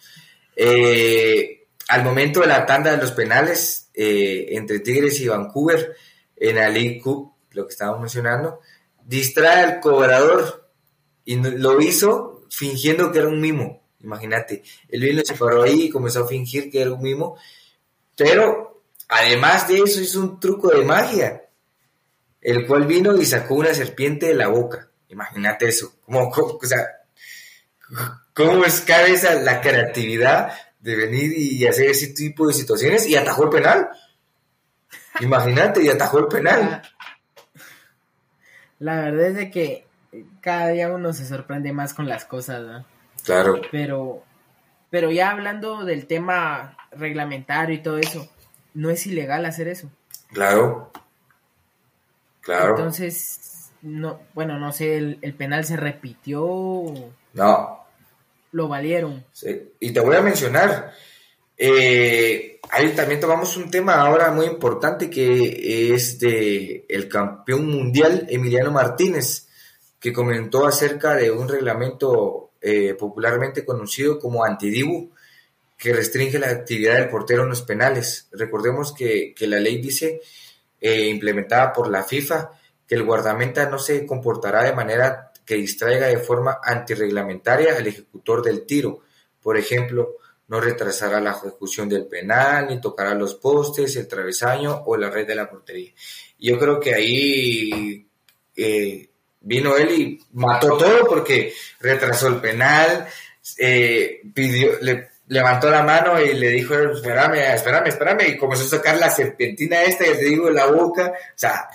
[0.54, 5.96] eh, al momento de la tanda de los penales entre Tigres y Vancouver
[6.36, 8.60] en la League Cup, lo que estábamos mencionando,
[9.04, 10.68] distrae al cobrador
[11.24, 13.82] y lo hizo fingiendo que era un mimo.
[14.00, 17.36] Imagínate, el vino se paró ahí y comenzó a fingir que era un mimo.
[18.16, 21.45] Pero además de eso hizo un truco de magia,
[22.46, 24.88] el cual vino y sacó una serpiente de la boca.
[25.08, 25.96] Imagínate eso.
[26.04, 26.86] ¿Cómo, cómo o sea,
[28.32, 33.16] cómo es cada esa la creatividad de venir y hacer ese tipo de situaciones y
[33.16, 33.88] atajó el penal?
[35.18, 36.82] Imagínate, y atajó el penal.
[38.78, 39.86] La verdad es de que
[40.40, 42.86] cada día uno se sorprende más con las cosas, ¿no?
[43.24, 43.60] Claro.
[43.72, 44.22] Pero,
[44.88, 48.30] pero ya hablando del tema reglamentario y todo eso,
[48.72, 49.90] no es ilegal hacer eso.
[50.32, 50.92] Claro.
[52.46, 52.70] Claro.
[52.70, 56.42] Entonces, no, bueno, no sé, el, el penal se repitió.
[57.34, 57.84] No.
[58.52, 59.24] Lo valieron.
[59.32, 59.72] Sí.
[59.80, 60.92] Y te voy a mencionar,
[61.58, 68.26] eh, ahí también tomamos un tema ahora muy importante que es de el campeón mundial
[68.28, 69.48] Emiliano Martínez,
[69.98, 75.10] que comentó acerca de un reglamento eh, popularmente conocido como antidibu,
[75.78, 78.28] que restringe la actividad del portero en los penales.
[78.32, 80.20] Recordemos que, la ley dice,
[80.80, 82.50] eh, implementada por la FIFA,
[82.86, 88.42] que el guardameta no se comportará de manera que distraiga de forma antirreglamentaria al ejecutor
[88.42, 89.00] del tiro.
[89.40, 90.16] Por ejemplo,
[90.48, 95.26] no retrasará la ejecución del penal, ni tocará los postes, el travesaño o la red
[95.26, 95.92] de la portería.
[96.38, 98.06] Yo creo que ahí
[98.56, 99.08] eh,
[99.40, 103.06] vino él y mató todo porque retrasó el penal,
[103.58, 108.78] eh, pidió, le levantó la mano y le dijo, espérame, espérame, espérame, y comenzó a
[108.78, 111.68] sacar la serpentina esta, y te digo, la boca, o sea,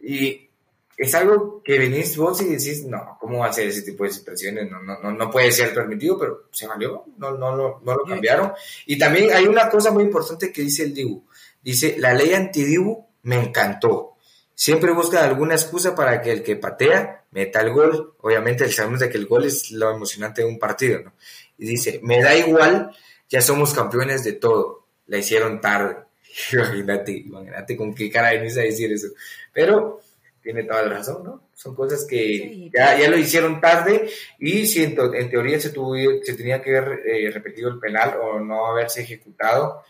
[0.00, 0.48] y
[0.96, 4.10] es algo que venís vos y decís, no, ¿cómo va a ser ese tipo de
[4.10, 4.68] expresiones?
[4.68, 8.52] No, no, no, puede ser permitido, pero se valió, no, no, no, no lo cambiaron.
[8.84, 11.24] Y también hay una cosa muy importante que dice el Dibu,
[11.62, 14.16] dice, la ley anti-Dibu me encantó.
[14.54, 18.14] Siempre buscan alguna excusa para que el que patea meta el gol.
[18.18, 21.12] Obviamente sabemos de que el gol es lo emocionante de un partido, ¿no?
[21.58, 22.96] Y dice, me da igual,
[23.28, 24.86] ya somos campeones de todo.
[25.06, 25.96] La hicieron tarde.
[26.52, 29.08] imagínate, imagínate con qué cara venís a decir eso.
[29.52, 30.00] Pero
[30.42, 31.48] tiene toda la razón, ¿no?
[31.54, 36.34] Son cosas que ya, ya, lo hicieron tarde y si en, teoría se, tuvo, se
[36.34, 39.82] tenía que haber eh, repetido el penal o no haberse ejecutado,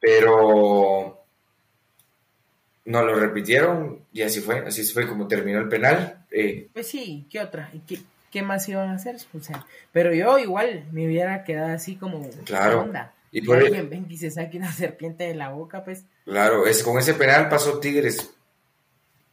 [0.00, 1.24] pero
[2.84, 6.26] no lo repitieron y así fue, así fue como terminó el penal.
[6.30, 6.68] Eh.
[6.72, 7.70] Pues sí, ¿qué otra?
[7.86, 7.98] ¿Qué,
[8.32, 9.16] ¿Qué, más iban a hacer?
[9.38, 12.28] O sea, pero yo igual me hubiera quedado así como...
[12.44, 12.80] Claro.
[12.80, 13.14] Onda?
[13.30, 16.04] Y por alguien ven y se saque una serpiente de la boca, pues...
[16.24, 18.32] Claro, es, con ese penal pasó Tigres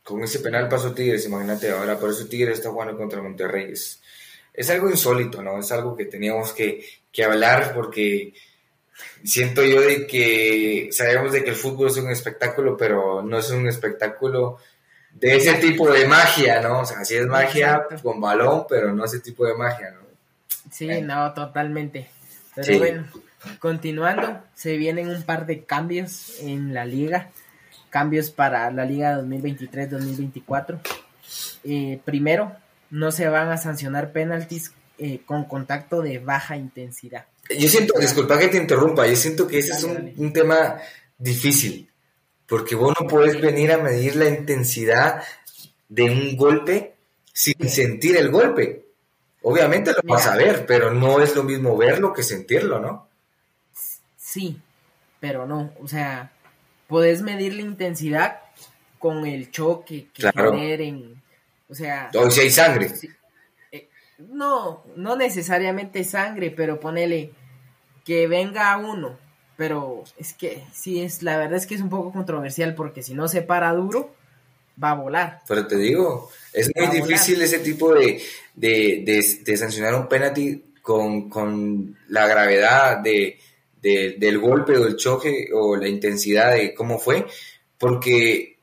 [0.10, 3.72] con ese penal pasó Tigres, imagínate, ahora por eso Tigres está jugando contra Monterrey.
[3.72, 5.60] Es, algo insólito, ¿no?
[5.60, 6.84] Es algo que teníamos que,
[7.24, 8.34] hablar porque
[9.24, 13.52] siento yo de que sabemos de que el fútbol es un espectáculo, pero no es
[13.52, 14.58] un espectáculo
[15.14, 16.80] de ese tipo de magia, ¿no?
[16.82, 19.99] O sea, sí es magia con balón, pero no ese tipo de magia, ¿no?
[20.72, 22.10] Sí, no, totalmente.
[22.55, 23.07] Pero bueno,
[23.60, 27.30] continuando, se vienen un par de cambios en la liga
[27.89, 30.80] cambios para la liga 2023-2024.
[31.64, 32.55] Eh, primero,
[32.89, 37.26] no se van a sancionar penaltis eh, con contacto de baja intensidad.
[37.57, 40.78] Yo siento, disculpa que te interrumpa, yo siento que ese es un, tema
[41.18, 41.89] difícil,
[42.50, 45.24] porque vos no puedes venir a medir la intensidad
[45.88, 46.95] de un golpe
[47.32, 48.86] sin sentir el golpe.
[49.43, 53.08] Obviamente lo vas a ver, pero no es lo mismo verlo que sentirlo, ¿no?
[54.18, 54.60] Sí,
[55.20, 56.32] pero no, o sea,
[56.88, 58.41] podés medir la intensidad
[58.97, 61.22] con el choque que generen.
[61.70, 62.10] O sea.
[62.14, 62.91] O si hay sangre.
[63.72, 63.88] Eh,
[64.18, 67.32] no, no necesariamente sangre, pero ponele
[68.04, 69.18] que venga uno.
[69.60, 73.14] Pero es que sí, es, la verdad es que es un poco controversial porque si
[73.14, 74.16] no se para duro,
[74.82, 75.41] va a volar.
[75.49, 78.24] Pero te digo, es muy difícil ese tipo de,
[78.55, 83.38] de, sancionar un penalti con, con la gravedad de,
[83.82, 87.26] del golpe o del choque o la intensidad de cómo fue,
[87.78, 88.60] porque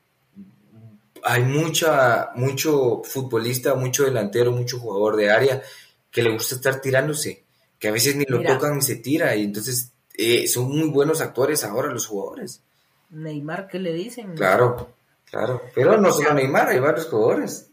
[1.21, 5.61] hay mucha, mucho futbolista, mucho delantero, mucho jugador de área
[6.09, 7.43] que le gusta estar tirándose,
[7.77, 11.21] que a veces ni lo tocan ni se tira, y entonces eh, son muy buenos
[11.21, 12.61] actores ahora los jugadores.
[13.09, 14.35] Neymar, ¿qué le dicen?
[14.35, 14.89] Claro,
[15.25, 17.69] claro, pero no solo Neymar, hay varios jugadores.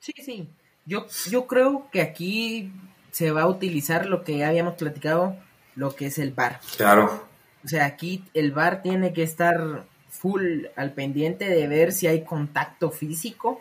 [0.00, 0.48] Sí, sí,
[0.86, 2.72] yo, yo creo que aquí
[3.10, 5.36] se va a utilizar lo que habíamos platicado
[5.74, 6.60] lo que es el bar.
[6.76, 7.28] Claro.
[7.64, 12.24] O sea, aquí el bar tiene que estar full al pendiente de ver si hay
[12.24, 13.60] contacto físico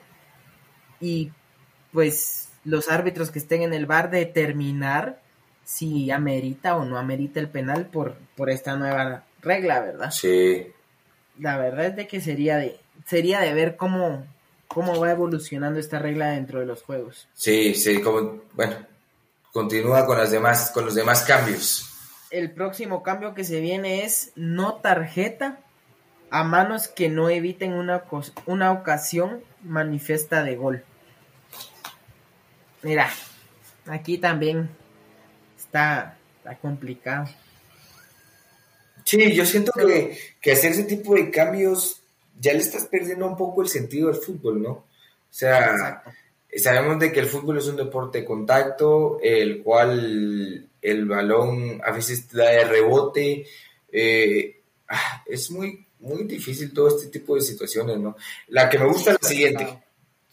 [1.00, 1.32] y
[1.92, 5.22] pues los árbitros que estén en el bar determinar
[5.68, 10.12] si amerita o no amerita el penal por, por esta nueva regla, ¿verdad?
[10.12, 10.72] Sí.
[11.40, 14.26] La verdad es de que sería de sería de ver cómo
[14.68, 17.28] cómo va evolucionando esta regla dentro de los juegos.
[17.34, 18.76] Sí, sí, como bueno,
[19.52, 21.94] continúa con las demás con los demás cambios
[22.30, 25.60] el próximo cambio que se viene es no tarjeta
[26.30, 28.04] a manos que no eviten una,
[28.46, 30.84] una ocasión manifiesta de gol.
[32.84, 33.10] Mira,
[33.86, 34.70] aquí también
[35.68, 36.18] está,
[36.62, 37.28] complicado.
[39.04, 42.02] Sí, yo siento que, que, hacer ese tipo de cambios
[42.40, 44.72] ya le estás perdiendo un poco el sentido del fútbol, ¿no?
[44.72, 44.86] O
[45.30, 46.04] sea,
[46.56, 51.92] sabemos de que el fútbol es un deporte de contacto, el cual el balón a
[51.92, 53.46] veces da de rebote,
[53.92, 58.16] eh, ah, es muy, muy difícil todo este tipo de situaciones, ¿no?
[58.48, 59.84] La que me gusta es la siguiente.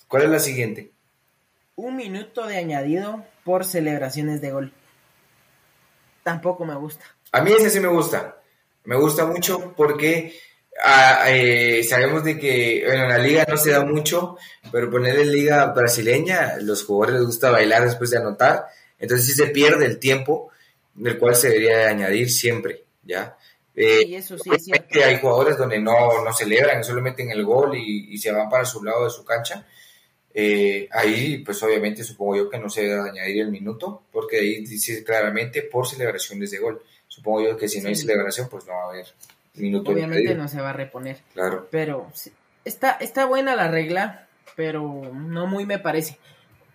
[0.09, 0.91] ¿Cuál es la siguiente?
[1.77, 4.73] Un minuto de añadido por celebraciones de gol.
[6.25, 7.05] Tampoco me gusta.
[7.31, 8.39] A mí ese sí me gusta.
[8.85, 10.35] Me gusta mucho porque
[10.83, 14.37] ah, eh, sabemos de que en la liga no se da mucho,
[14.73, 18.67] pero poner en liga brasileña, los jugadores les gusta bailar después de anotar,
[18.99, 20.51] entonces sí se pierde el tiempo
[20.95, 23.37] del cual se debería añadir siempre, ¿ya?
[23.75, 25.01] Eh, y eso sí es cierto.
[25.05, 28.83] Hay jugadores donde no, no celebran, solo meten el gol y, se van para su
[28.83, 29.67] lado de su cancha.
[30.37, 34.67] Eh, ahí, pues obviamente supongo yo que no se debe añadir el minuto, porque ahí
[34.67, 36.83] dice claramente por celebraciones de gol.
[37.07, 39.07] Supongo yo que si no hay celebración, pues no va a haber
[39.55, 39.93] minuto.
[39.93, 41.19] Obviamente no se va a reponer.
[41.33, 41.69] Claro.
[41.71, 42.11] Pero
[42.65, 44.27] está, está buena la regla,
[44.57, 44.83] pero
[45.15, 46.19] no muy me parece.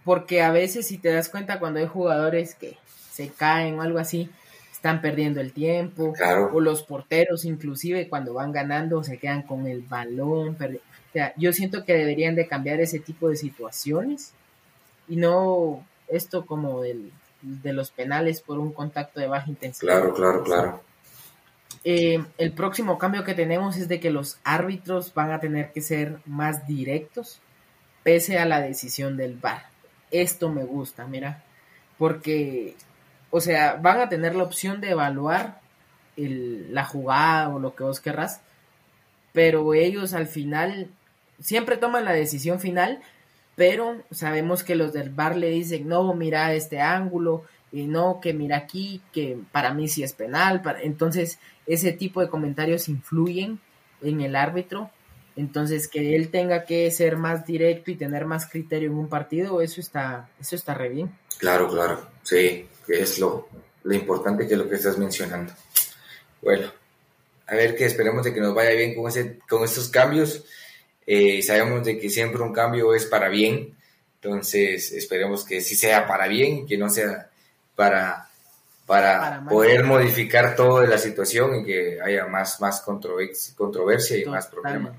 [0.05, 2.77] Porque a veces, si te das cuenta, cuando hay jugadores que
[3.11, 4.29] se caen o algo así,
[4.71, 6.13] están perdiendo el tiempo.
[6.13, 6.49] Claro.
[6.53, 10.55] O los porteros, inclusive, cuando van ganando, se quedan con el balón.
[11.09, 14.33] O sea, yo siento que deberían de cambiar ese tipo de situaciones
[15.07, 19.99] y no esto como el de los penales por un contacto de baja intensidad.
[19.99, 20.83] Claro, claro, claro.
[21.83, 25.81] Eh, el próximo cambio que tenemos es de que los árbitros van a tener que
[25.81, 27.39] ser más directos
[28.03, 29.63] pese a la decisión del VAR.
[30.11, 31.43] Esto me gusta, mira,
[31.97, 32.75] porque,
[33.29, 35.61] o sea, van a tener la opción de evaluar
[36.17, 38.41] el, la jugada o lo que vos querrás,
[39.31, 40.89] pero ellos al final
[41.39, 43.01] siempre toman la decisión final,
[43.55, 48.33] pero sabemos que los del bar le dicen, no, mira este ángulo, y no, que
[48.33, 53.59] mira aquí, que para mí sí es penal, entonces ese tipo de comentarios influyen
[54.01, 54.89] en el árbitro,
[55.35, 59.61] entonces que él tenga que ser más directo y tener más criterio en un partido,
[59.61, 61.11] eso está, eso está re bien.
[61.37, 63.47] Claro, claro, sí, que es lo,
[63.83, 65.53] lo importante que es lo que estás mencionando.
[66.41, 66.71] Bueno,
[67.47, 70.45] a ver que esperemos de que nos vaya bien con, ese, con estos cambios.
[71.11, 73.75] Eh, sabemos de que siempre un cambio es para bien,
[74.21, 77.31] entonces esperemos que sí sea para bien que no sea
[77.75, 78.29] para,
[78.85, 84.93] para, poder modificar toda la situación y que haya más, más controversia y más problemas.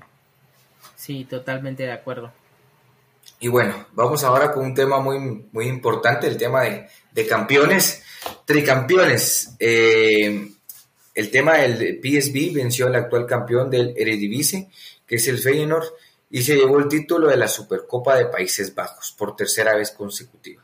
[0.97, 2.33] Sí, totalmente de acuerdo.
[3.39, 5.17] Y bueno, vamos ahora con un tema muy,
[5.53, 8.03] muy importante, el tema de, de campeones,
[8.43, 9.55] tricampeones.
[9.59, 10.51] Eh,
[11.15, 14.69] el tema del PSV venció al actual campeón del Eredivisie,
[15.11, 15.87] que es el Feyenoord,
[16.29, 20.63] y se llevó el título de la Supercopa de Países Bajos por tercera vez consecutiva.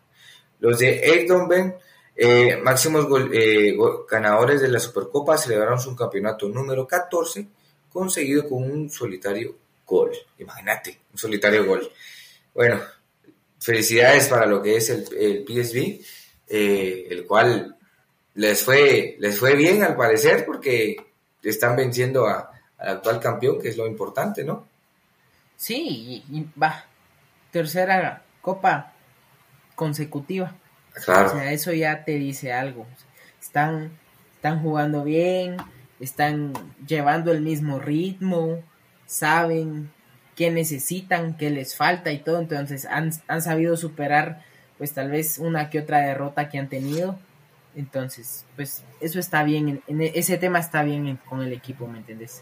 [0.62, 1.76] Los de Eindhoven,
[2.16, 3.76] eh, máximos eh,
[4.10, 7.46] ganadores de la Supercopa, celebraron su campeonato número 14,
[7.92, 9.54] conseguido con un solitario
[9.86, 10.12] gol.
[10.40, 11.92] Imagínate, un solitario gol.
[12.54, 12.80] Bueno,
[13.60, 16.00] felicidades para lo que es el, el PSV,
[16.48, 17.76] eh, el cual
[18.36, 20.96] les fue, les fue bien al parecer porque
[21.44, 22.26] están venciendo
[22.78, 24.68] al actual campeón, que es lo importante, ¿no?
[25.56, 26.86] Sí, y, va,
[27.52, 28.94] tercera copa
[29.76, 30.56] consecutiva.
[31.04, 31.30] Claro.
[31.30, 32.86] O sea, eso ya te dice algo.
[33.42, 33.92] Están,
[34.36, 35.58] están jugando bien,
[36.00, 36.54] están
[36.86, 38.64] llevando el mismo ritmo,
[39.06, 39.92] saben
[40.36, 42.40] qué necesitan, qué les falta y todo.
[42.40, 44.44] Entonces han, han sabido superar,
[44.78, 47.18] pues tal vez una que otra derrota que han tenido.
[47.78, 52.42] Entonces, pues eso está bien, en, ese tema está bien con el equipo, ¿me entiendes?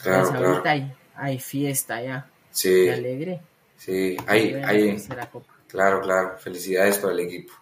[0.00, 2.30] Claro, pues, ahorita hay fiesta ya.
[2.52, 2.88] Sí.
[2.88, 3.40] alegre.
[3.76, 5.04] Sí, hay, hay,
[5.66, 7.52] claro, claro, felicidades para el equipo.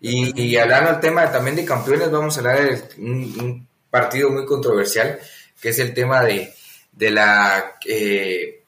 [0.00, 5.18] Y, hablando del tema también de campeones, vamos a hablar de un, partido muy controversial,
[5.60, 6.54] que es el tema de,
[6.92, 8.62] de la eh,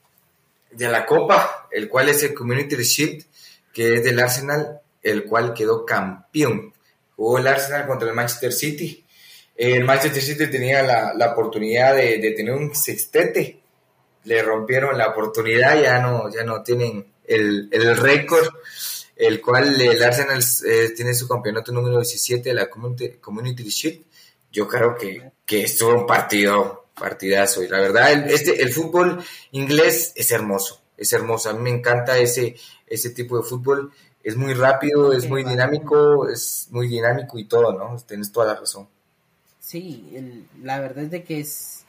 [0.70, 3.24] de la Copa, el cual es el Community Shield,
[3.72, 6.74] que es del Arsenal, el cual quedó campeón.
[7.16, 9.04] Jugó el Arsenal contra el Manchester City.
[9.56, 13.62] El Manchester City tenía la, la oportunidad de, de, tener un sextete
[14.24, 18.48] le rompieron la oportunidad, ya no, ya no tienen el, el récord,
[19.16, 24.04] el cual el Arsenal eh, tiene su campeonato número 17 de la Community, Community Shield.
[24.50, 27.62] Yo creo que, que estuvo un partido, partidazo.
[27.62, 31.50] Y la verdad, el, este, el fútbol inglés es hermoso, es hermoso.
[31.50, 32.56] A mí me encanta ese,
[32.86, 33.92] ese tipo de fútbol.
[34.24, 37.96] Es muy rápido, es muy dinámico, es muy dinámico y todo, ¿no?
[38.06, 38.88] Tienes toda la razón.
[39.58, 41.84] Sí, el, la verdad es de que es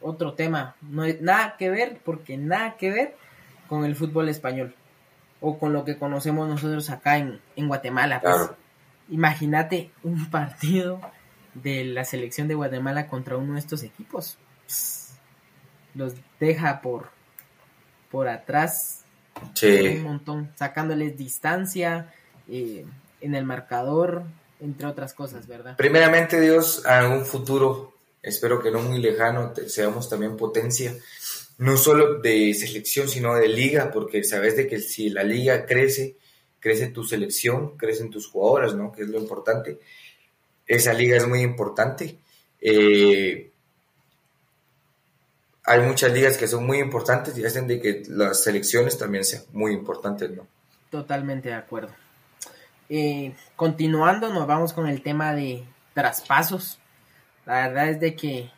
[0.00, 0.76] otro tema.
[0.82, 3.16] No hay nada que ver, porque nada que ver
[3.68, 4.74] con el fútbol español.
[5.40, 8.20] O con lo que conocemos nosotros acá en, Guatemala.
[8.20, 8.50] Pues.
[9.08, 11.00] Imagínate un partido
[11.54, 14.38] de la selección de Guatemala contra uno de estos equipos.
[15.94, 17.10] Los deja por,
[18.10, 19.03] por atrás
[19.62, 22.12] un montón, sacándoles distancia
[22.48, 22.84] eh,
[23.20, 24.24] en el marcador,
[24.60, 25.76] entre otras cosas, ¿verdad?
[25.76, 30.96] Primeramente, Dios, a un futuro espero que no muy lejano seamos también potencia,
[31.58, 36.16] no solo de selección, sino de liga, porque sabes de que si la liga crece,
[36.58, 38.90] crece tu selección, crecen tus jugadoras, ¿no?
[38.90, 39.78] Que es lo importante.
[40.66, 42.18] Esa liga es muy importante.
[42.60, 43.50] Eh,
[45.64, 49.44] hay muchas ligas que son muy importantes y hacen de que las selecciones también sean
[49.52, 50.46] muy importantes, ¿no?
[50.90, 51.92] Totalmente de acuerdo.
[52.88, 56.78] Eh, continuando, nos vamos con el tema de traspasos.
[57.46, 58.50] La verdad es de que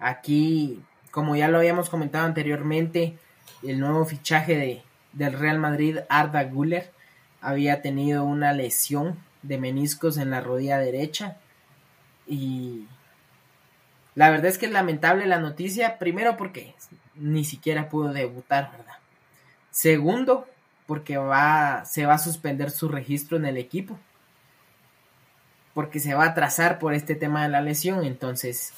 [0.00, 3.18] aquí, como ya lo habíamos comentado anteriormente,
[3.62, 6.92] el nuevo fichaje de, del Real Madrid, Arda Güler,
[7.42, 11.36] había tenido una lesión de meniscos en la rodilla derecha
[12.26, 12.86] y
[14.16, 16.74] la verdad es que es lamentable la noticia, primero porque
[17.14, 18.96] ni siquiera pudo debutar, ¿verdad?
[19.70, 20.48] Segundo,
[20.86, 23.98] porque va, se va a suspender su registro en el equipo,
[25.74, 28.72] porque se va a atrasar por este tema de la lesión, entonces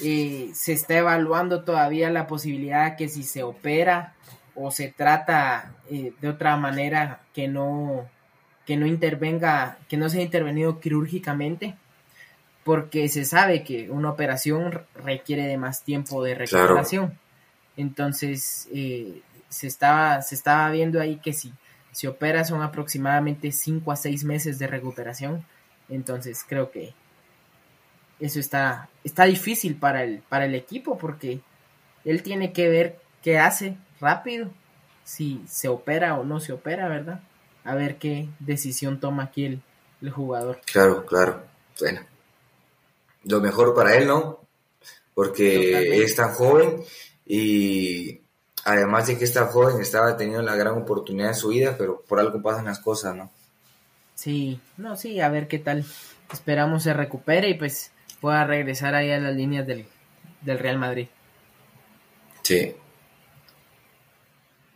[0.00, 4.14] eh, se está evaluando todavía la posibilidad que si se opera
[4.54, 8.08] o se trata eh, de otra manera que no
[8.64, 11.76] que no intervenga, que no sea intervenido quirúrgicamente,
[12.64, 17.18] porque se sabe que una operación requiere de más tiempo de recuperación.
[17.76, 21.52] Entonces, eh, se, estaba, se estaba viendo ahí que si
[21.92, 25.44] se opera son aproximadamente 5 a 6 meses de recuperación.
[25.90, 26.94] Entonces, creo que
[28.18, 31.40] eso está, está difícil para el, para el equipo porque
[32.04, 34.50] él tiene que ver qué hace rápido,
[35.04, 37.20] si se opera o no se opera, ¿verdad?
[37.62, 39.62] A ver qué decisión toma aquí el,
[40.00, 40.60] el jugador.
[40.64, 41.44] Claro, claro.
[41.80, 42.00] Bueno,
[43.24, 44.40] lo mejor para él, ¿no?
[45.14, 46.82] Porque es tan joven
[47.26, 48.20] y
[48.64, 52.00] además de que es tan joven, estaba teniendo la gran oportunidad de su vida, pero
[52.00, 53.30] por algo pasan las cosas, ¿no?
[54.14, 55.84] Sí, no, sí, a ver qué tal.
[56.32, 59.86] Esperamos se recupere y pues pueda regresar ahí a las líneas del,
[60.40, 61.08] del Real Madrid.
[62.42, 62.74] Sí.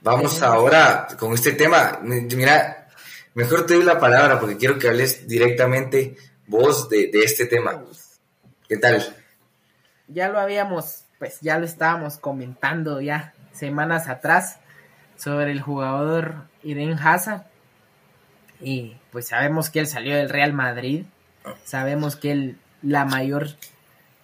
[0.03, 2.01] Vamos ahora con este tema.
[2.03, 2.89] Mira,
[3.35, 7.83] mejor te doy la palabra porque quiero que hables directamente vos de, de este tema.
[8.69, 9.03] ¿Qué tal?
[10.09, 14.59] Ya lo habíamos, pues ya lo estábamos comentando ya semanas atrás
[15.17, 17.47] sobre el jugador Eden Hazard.
[18.61, 21.07] Y pues sabemos que él salió del Real Madrid.
[21.65, 23.49] Sabemos que él la mayor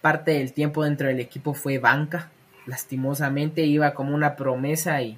[0.01, 2.29] parte del tiempo dentro del equipo fue banca.
[2.67, 5.17] Lastimosamente iba como una promesa y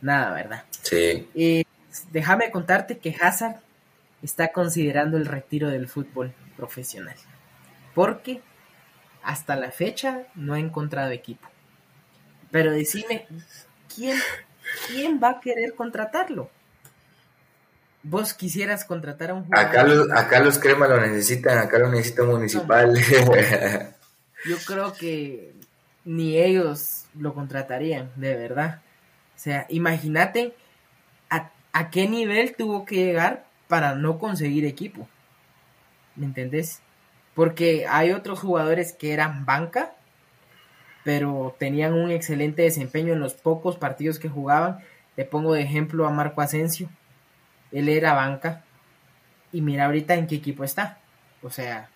[0.00, 0.64] nada, ¿verdad?
[0.82, 1.28] Sí.
[1.32, 1.64] Y
[2.10, 3.60] déjame contarte que Hazard
[4.20, 7.14] está considerando el retiro del fútbol profesional
[7.94, 8.42] porque
[9.22, 11.48] hasta la fecha no ha encontrado equipo.
[12.50, 13.26] Pero decime,
[13.94, 14.18] ¿quién,
[14.88, 16.50] quién va a querer contratarlo?
[18.02, 19.66] ¿Vos quisieras contratar a un jugador?
[19.66, 22.92] Acá los, acá los cremas lo necesitan, acá lo necesita Municipal.
[24.44, 25.54] yo creo que
[26.04, 28.82] ni ellos lo contratarían, de verdad.
[29.36, 30.54] O sea, imagínate
[31.30, 35.08] a, a qué nivel tuvo que llegar para no conseguir equipo.
[36.16, 36.80] ¿Me entendés?
[37.34, 39.94] Porque hay otros jugadores que eran banca,
[41.04, 44.78] pero tenían un excelente desempeño en los pocos partidos que jugaban.
[45.16, 46.88] Le pongo de ejemplo a Marco Asensio.
[47.70, 48.64] Él era banca.
[49.52, 51.00] Y mira ahorita en qué equipo está.
[51.42, 51.90] O sea,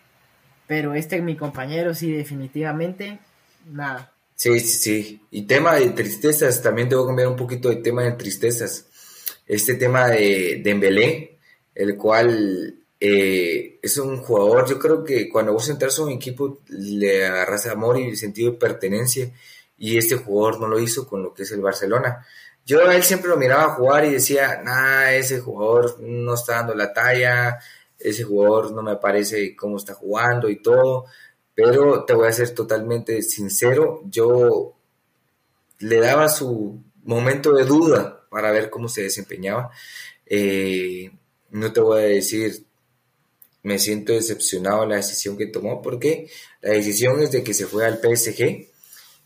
[0.66, 3.18] pero este mi compañero sí definitivamente
[3.66, 4.12] nada.
[4.34, 5.20] Sí, sí, sí.
[5.30, 8.87] Y tema de tristezas, también debo cambiar un poquito de tema de tristezas.
[9.47, 11.39] Este tema de Dembélé,
[11.74, 16.61] el cual eh, es un jugador, yo creo que cuando vos entras a un equipo
[16.68, 19.30] le agarras amor y sentido de pertenencia
[19.78, 22.26] y este jugador no lo hizo con lo que es el Barcelona.
[22.64, 26.74] Yo a él siempre lo miraba jugar y decía, nah, ese jugador no está dando
[26.74, 27.59] la talla,
[27.99, 31.07] ese jugador no me parece cómo está jugando y todo,
[31.55, 34.74] pero te voy a ser totalmente sincero, yo
[35.78, 39.70] le daba su momento de duda para ver cómo se desempeñaba.
[40.26, 41.11] Eh,
[41.51, 42.66] no te voy a decir
[43.66, 47.66] me siento decepcionado de la decisión que tomó porque la decisión es de que se
[47.66, 48.68] fue al PSG.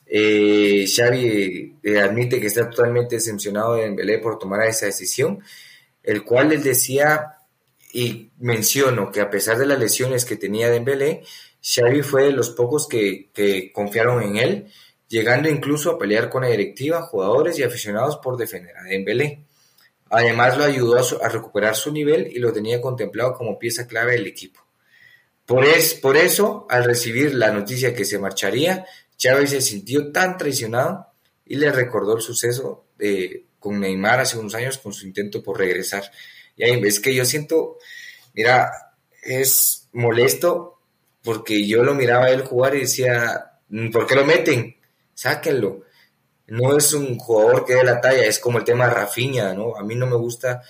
[0.07, 5.41] Eh, Xavi eh, admite que está totalmente decepcionado de Dembélé por tomar esa decisión,
[6.03, 7.34] el cual él decía
[7.93, 11.22] y menciono que a pesar de las lesiones que tenía Dembélé,
[11.62, 14.72] Xavi fue de los pocos que, que confiaron en él,
[15.09, 19.45] llegando incluso a pelear con la directiva, jugadores y aficionados por defender a Dembélé.
[20.11, 24.27] Además lo ayudó a, recuperar su nivel y lo tenía contemplado como pieza clave del
[24.27, 24.61] equipo.
[25.47, 25.65] Por,
[26.03, 28.85] por eso, al recibir la noticia que se marcharía,
[29.17, 31.07] Chávez se sintió tan traicionado
[31.47, 35.59] y le recordó el suceso de, con Neymar hace unos años con su intento por
[35.59, 36.11] regresar.
[36.57, 37.79] Y ahí es que yo siento,
[38.35, 38.71] mira,
[39.23, 40.81] es molesto
[41.23, 44.77] porque yo lo miraba a él jugar y decía, mm, ¿por qué lo meten?
[45.15, 45.83] Sáquenlo.
[46.51, 49.77] No es un jugador que dé la talla, es como el tema de Rafinha, ¿no?
[49.77, 50.63] A mí no me gusta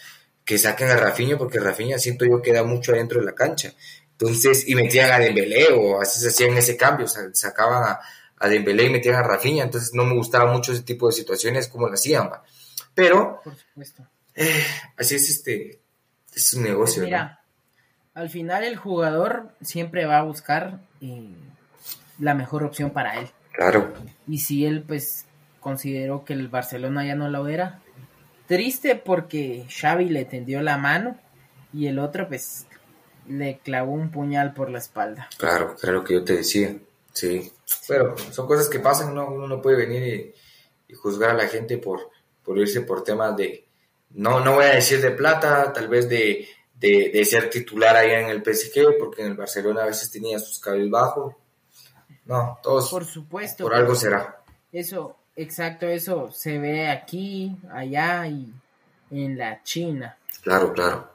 [0.44, 3.72] que saquen a Rafinha porque Rafinha siento yo que da mucho adentro de la cancha.
[4.12, 8.00] Entonces, y metían a Dembélé o así se hacían ese cambio, sacaban a,
[8.38, 11.68] a Dembélé y metían a Rafinha, entonces no me gustaba mucho ese tipo de situaciones
[11.68, 12.42] como lo hacían, ¿va?
[12.94, 14.06] Pero, Por supuesto.
[14.34, 14.62] eh,
[14.98, 15.80] así es este,
[16.34, 17.40] es un negocio, Pues mira,
[18.12, 21.30] al final el jugador siempre va a buscar eh,
[22.18, 23.30] la mejor opción para él.
[23.52, 23.94] Claro,
[24.28, 25.24] Y si él pues
[25.60, 27.80] consideró que el Barcelona ya no lo era,
[28.46, 31.16] triste porque Xavi le tendió la mano
[31.72, 32.66] y el otro pues
[33.28, 35.28] le clavó un puñal por la espalda.
[35.38, 36.76] claro, claro que yo te decía,
[37.12, 37.52] sí.
[37.86, 39.28] Pero son cosas que pasan, ¿no?
[39.28, 40.34] Uno no puede venir
[40.88, 42.10] y, y juzgar a la gente por,
[42.42, 43.66] por irse por temas de,
[44.10, 48.20] no, no voy a decir de plata, tal vez de, de, de ser titular allá
[48.20, 51.36] en el PSG, porque en el Barcelona a veces tenía sus cables bajos.
[52.24, 53.64] No, todos Por supuesto.
[53.64, 54.42] por algo será.
[54.72, 58.52] Eso, exacto, eso se ve aquí, allá y
[59.10, 60.16] en la China.
[60.42, 61.10] Claro, claro.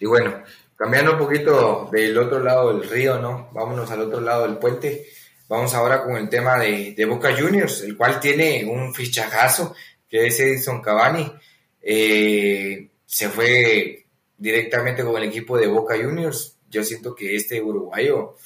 [0.00, 0.42] Y bueno,
[0.76, 3.50] cambiando un poquito del otro lado del río, ¿no?
[3.52, 5.06] Vámonos al otro lado del puente.
[5.48, 9.74] Vamos ahora con el tema de, Boca Juniors, el cual tiene un fichajazo,
[10.08, 11.32] que es Edison Cavani.
[11.80, 14.06] Eh, se fue
[14.36, 16.56] directamente con el equipo de Boca Juniors.
[16.70, 18.36] Yo siento que este uruguayo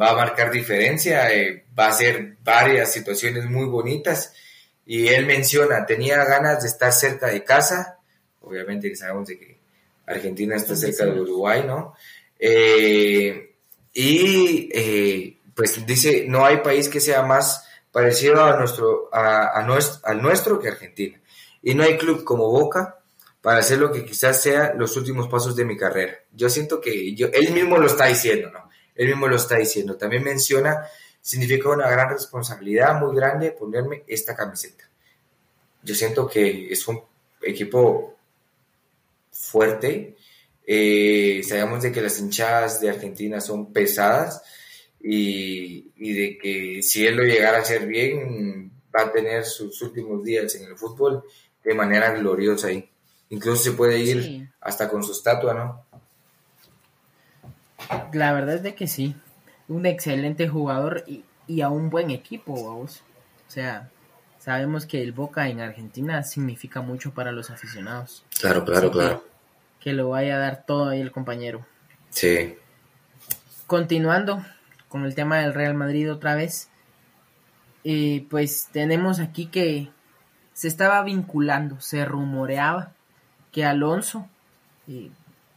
[0.00, 4.32] va a marcar diferencia, eh, va a hacer varias situaciones muy bonitas.
[4.84, 7.98] Y él menciona, tenía ganas de estar cerca de casa,
[8.40, 9.58] obviamente que sabemos de que
[10.06, 11.94] Argentina está cerca de Uruguay, ¿no?
[12.38, 13.56] Eh,
[13.92, 19.62] y eh, pues dice, no hay país que sea más parecido a nuestro, a, a
[19.64, 21.20] nuestro, al nuestro que Argentina.
[21.62, 23.00] Y no hay club como Boca
[23.40, 26.18] para hacer lo que quizás sea los últimos pasos de mi carrera.
[26.32, 28.65] Yo siento que yo, él mismo lo está diciendo, ¿no?
[28.96, 29.96] Él mismo lo está diciendo.
[29.96, 30.86] También menciona,
[31.20, 34.88] significa una gran responsabilidad muy grande ponerme esta camiseta.
[35.82, 37.00] Yo siento que es un
[37.42, 38.16] equipo
[39.30, 40.16] fuerte.
[40.66, 44.42] Eh, sabemos de que las hinchadas de Argentina son pesadas
[45.00, 49.80] y, y, de que si él lo llegara a hacer bien, va a tener sus
[49.82, 51.22] últimos días en el fútbol
[51.62, 52.88] de manera gloriosa ahí.
[53.28, 54.48] Incluso se puede ir Sí.
[54.60, 55.85] hasta con su estatua, ¿no?
[58.16, 59.14] La verdad es de que sí.
[59.68, 63.02] Un excelente jugador y, y a un buen equipo, vamos.
[63.46, 63.90] O sea,
[64.38, 68.24] sabemos que el Boca en Argentina significa mucho para los aficionados.
[68.40, 69.24] Claro, claro, Así que- claro.
[69.80, 71.64] Que lo vaya a dar todo ahí el compañero.
[72.10, 72.56] Sí,
[73.66, 74.44] Continuando
[74.88, 76.68] con el tema del Real Madrid otra vez.
[77.84, 79.88] eh, pues tenemos aquí que
[80.54, 82.92] se estaba vinculando, se rumoreaba
[83.52, 84.26] que Alonso,
[84.88, 85.10] eh,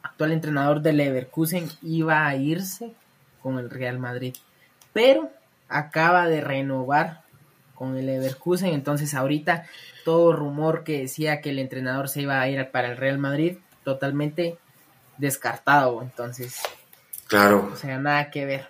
[0.03, 2.93] actual entrenador del Leverkusen, iba a irse
[3.41, 4.35] con el Real Madrid.
[4.93, 5.29] Pero
[5.67, 7.21] acaba de renovar
[7.75, 9.65] con el Leverkusen, entonces ahorita
[10.03, 13.57] todo rumor que decía que el entrenador se iba a ir para el Real Madrid,
[13.83, 14.57] totalmente
[15.17, 16.61] descartado, entonces,
[17.27, 18.67] claro, o sea, nada que ver.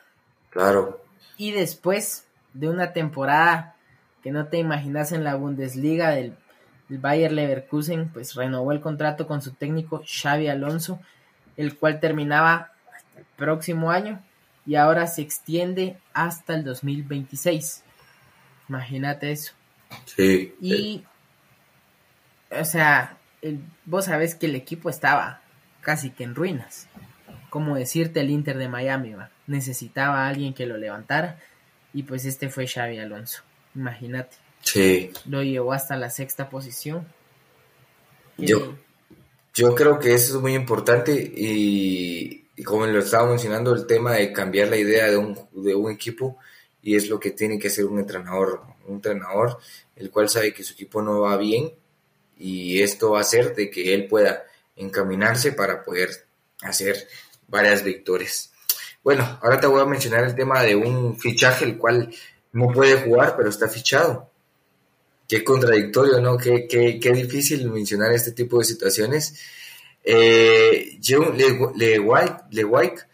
[0.50, 1.04] claro.
[1.38, 3.76] Y después de una temporada
[4.22, 6.36] que no te imaginas en la Bundesliga del,
[6.90, 11.00] del Bayer Leverkusen, pues renovó el contrato con su técnico Xavi Alonso,
[11.58, 14.22] el cual terminaba hasta el próximo año
[14.66, 17.84] y ahora se extiende hasta el 2026.
[18.68, 19.54] Imagínate eso.
[20.06, 20.54] Sí.
[20.62, 21.04] Y,
[22.52, 25.42] o sea, el- vos sabés que el equipo estaba
[25.82, 26.88] casi que en ruinas.
[27.50, 29.30] Como decirte el Inter de Miami, va.
[29.48, 31.40] necesitaba a alguien que lo levantara
[31.92, 33.42] y pues este fue Xavi Alonso.
[33.74, 35.12] Imagínate, Sí.
[35.26, 37.08] lo llevó hasta la sexta posición.
[38.38, 38.78] Yo-
[39.54, 44.32] Yo creo que eso es muy importante y, como lo estaba mencionando, el tema de
[44.32, 46.38] cambiar la idea de un, de un equipo
[46.82, 49.58] y es lo que tiene que hacer un entrenador, un entrenador
[49.96, 51.74] el cual sabe que su equipo no va bien
[52.38, 54.44] y esto va a hacer de que él pueda
[54.76, 56.10] encaminarse para poder
[56.62, 57.08] hacer
[57.48, 58.54] varias victorias.
[59.04, 62.14] Bueno, ahora te voy a mencionar el tema de un fichaje el cual
[62.54, 64.29] no puede jugar pero está fichado.
[65.30, 66.38] Qué contradictorio, ¿no?
[66.38, 69.36] Qué, qué, qué difícil mencionar este tipo de situaciones.
[70.04, 71.72] Eh, John Le-
[72.52, 73.08] Lewijk,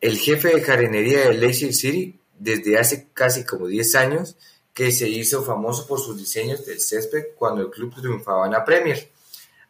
[0.00, 4.36] el jefe de jardinería de Leicester City, desde hace casi como 10 años,
[4.74, 8.64] que se hizo famoso por sus diseños del césped cuando el club triunfaba en la
[8.64, 9.10] Premier,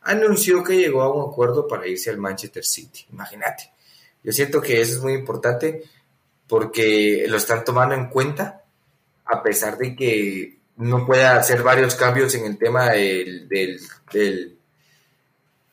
[0.03, 3.07] anunció que llegó a un acuerdo para irse al Manchester City.
[3.13, 3.71] Imagínate.
[4.25, 5.85] Yo siento que eso es muy importante
[6.49, 8.65] porque lo están tomando en cuenta,
[9.25, 13.81] a pesar de que no pueda hacer varios cambios en el tema del, del,
[14.13, 14.59] del,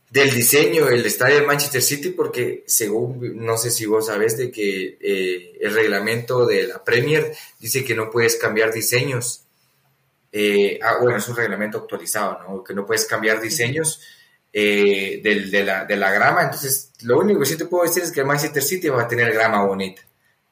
[0.10, 4.52] del diseño del estadio de Manchester City porque según, no sé si vos sabés de
[4.52, 9.44] que eh, el reglamento de la Premier dice que no puedes cambiar diseños.
[10.32, 12.64] Eh, ah, bueno, es un reglamento actualizado, ¿no?
[12.64, 14.02] Que no puedes cambiar diseños
[14.54, 16.44] eh, de, la, de la grama.
[16.44, 19.08] Entonces, lo único que sí te puedo decir es que el Manchester City va a
[19.08, 20.02] tener grama bonita,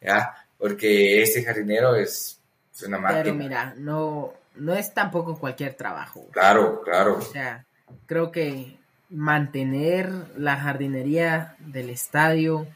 [0.02, 0.34] ¿ya?
[0.58, 2.37] Porque este jardinero es,
[2.84, 3.24] una máquina.
[3.24, 6.28] Pero mira, no, no es tampoco cualquier trabajo.
[6.32, 7.18] Claro, claro.
[7.18, 7.66] O sea,
[8.06, 8.78] creo que
[9.10, 12.68] mantener la jardinería del estadio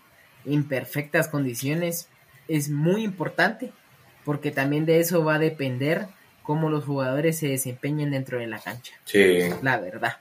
[0.45, 2.07] en perfectas condiciones
[2.47, 3.71] es muy importante
[4.23, 6.07] porque también de eso va a depender
[6.43, 8.93] cómo los jugadores se desempeñen dentro de la cancha.
[9.05, 9.39] Sí.
[9.61, 10.17] La verdad.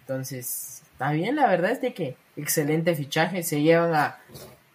[0.00, 4.18] Entonces, está bien, la verdad es de que excelente fichaje, se llevan a,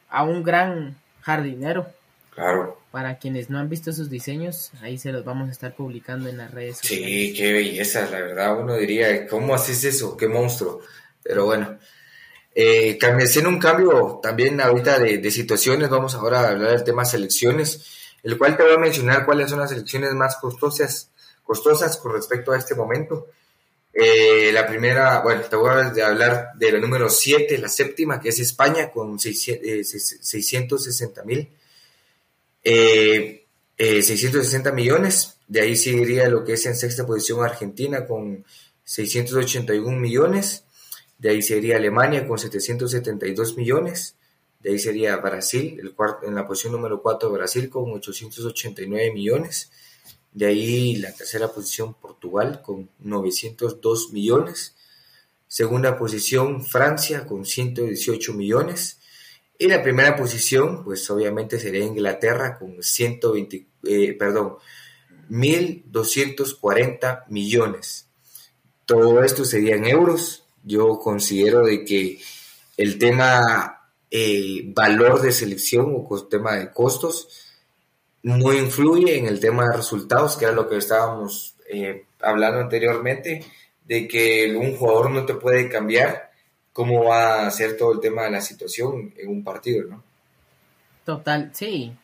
[0.09, 1.87] a un gran jardinero.
[2.35, 2.77] Claro.
[2.91, 6.37] Para quienes no han visto sus diseños, ahí se los vamos a estar publicando en
[6.37, 7.07] las redes sociales.
[7.07, 8.59] Sí, qué belleza, la verdad.
[8.59, 10.17] Uno diría, ¿cómo haces eso?
[10.17, 10.81] Qué monstruo.
[11.23, 11.79] Pero bueno,
[12.53, 17.85] eh, haciendo un cambio también ahorita de, situaciones, vamos ahora a hablar del tema selecciones,
[18.21, 21.11] el cual te voy a mencionar cuáles son las selecciones más costosas,
[21.41, 23.27] costosas con respecto a este momento.
[23.93, 28.29] Eh, la primera, bueno, te voy a hablar de la número 7, la séptima, que
[28.29, 31.23] es España, con 660
[32.65, 33.45] eh, mil.
[33.77, 38.45] 660 eh, millones, de ahí seguiría lo que es en sexta posición Argentina con
[38.83, 40.63] 681 millones,
[41.17, 44.15] de ahí sería Alemania con 772 millones,
[44.61, 49.71] de ahí sería Brasil, el cuarto, en la posición número 4 Brasil con 889 millones,
[50.31, 54.75] de ahí la tercera posición Portugal con 902 millones,
[55.47, 58.99] segunda posición Francia con 118 millones,
[59.57, 64.55] y la primera posición, pues obviamente sería Inglaterra con 120, eh, perdón,
[65.29, 68.07] 1.240 millones.
[68.85, 70.45] Todo esto sería en euros.
[70.63, 72.19] Yo considero de que
[72.77, 73.71] el tema
[74.73, 77.27] valor de selección o tema de costos
[78.23, 83.45] no influye en el tema de resultados, que era lo que estábamos eh, hablando anteriormente,
[83.83, 86.24] de que un jugador no te puede cambiar
[86.75, 90.03] cómo va a ser todo el tema de la situación en un partido, ¿no?
[91.05, 91.95] Total, sí.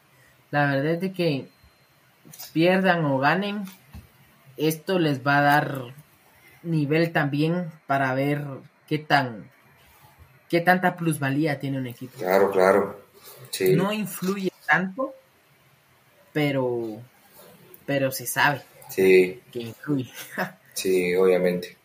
[0.49, 1.49] La verdad es de que
[2.53, 3.65] pierdan o ganen,
[4.55, 5.81] esto les va a dar
[6.63, 8.45] nivel también para ver
[8.87, 9.51] qué tan
[10.47, 12.17] qué tanta plusvalía tiene un equipo.
[12.17, 13.01] Claro, claro.
[13.49, 13.75] Sí.
[13.75, 15.13] No influye tanto,
[16.31, 16.97] pero
[17.85, 18.61] pero se sabe.
[18.87, 19.41] Sí.
[19.51, 20.09] Que influye.
[20.73, 21.75] sí, obviamente.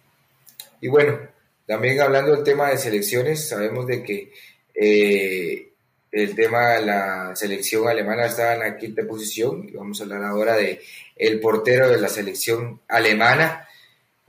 [0.80, 1.18] Y bueno,
[1.66, 4.32] también hablando del tema de selecciones, sabemos de que
[4.74, 5.72] eh,
[6.12, 10.56] el tema de la selección alemana está en la quinta posición vamos a hablar ahora
[10.56, 10.80] de
[11.16, 13.68] el portero de la selección alemana,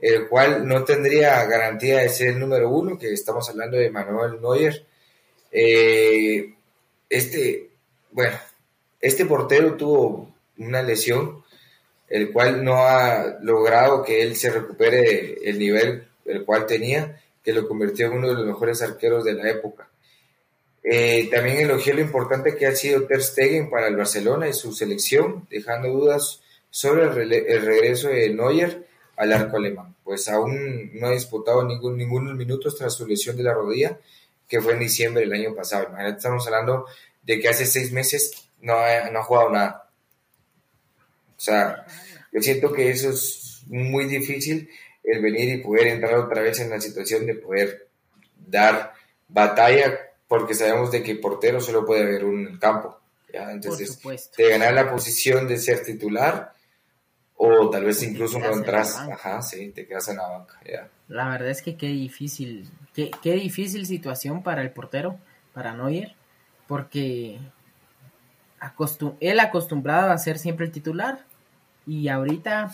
[0.00, 4.40] el cual no tendría garantía de ser el número uno, que estamos hablando de Manuel
[4.40, 4.86] Neuer.
[5.52, 6.54] Eh,
[7.08, 7.70] este,
[8.10, 8.36] bueno,
[9.00, 11.44] este portero tuvo una lesión,
[12.08, 17.54] el cual no ha logrado que él se recupere el nivel el cual tenía que
[17.54, 19.88] lo convirtió en uno de los mejores arqueros de la época.
[20.82, 24.74] Eh, también elogió lo importante que ha sido Ter Stegen para el Barcelona y su
[24.74, 28.86] selección, dejando dudas sobre el, regreso de Neuer
[29.16, 33.44] al arco alemán, pues aún no ha disputado ningún, ningunos minutos tras su lesión de
[33.44, 33.98] la rodilla,
[34.46, 35.86] que fue en diciembre del año pasado.
[35.88, 36.84] Imagínate, estamos hablando
[37.22, 38.74] de que hace seis meses no
[39.10, 39.88] no ha jugado nada.
[41.34, 41.86] O sea,
[42.30, 44.68] yo siento que eso es muy difícil
[45.12, 47.88] el venir y poder entrar otra vez en la situación de poder
[48.36, 48.92] dar
[49.28, 52.98] batalla, porque sabemos de que portero solo puede haber un en el campo.
[53.32, 53.50] ¿ya?
[53.52, 53.98] Entonces,
[54.36, 56.52] de ganar la posición de ser titular,
[57.36, 60.60] o tal vez incluso no entras, ajá, sí, te quedas en la banca.
[60.64, 60.88] ¿ya?
[61.08, 65.18] La verdad es que qué difícil, qué, qué difícil situación para el portero,
[65.54, 66.14] para Neuer,
[66.66, 67.38] porque
[68.60, 71.24] acostum él acostumbrado a ser siempre el titular
[71.86, 72.72] y ahorita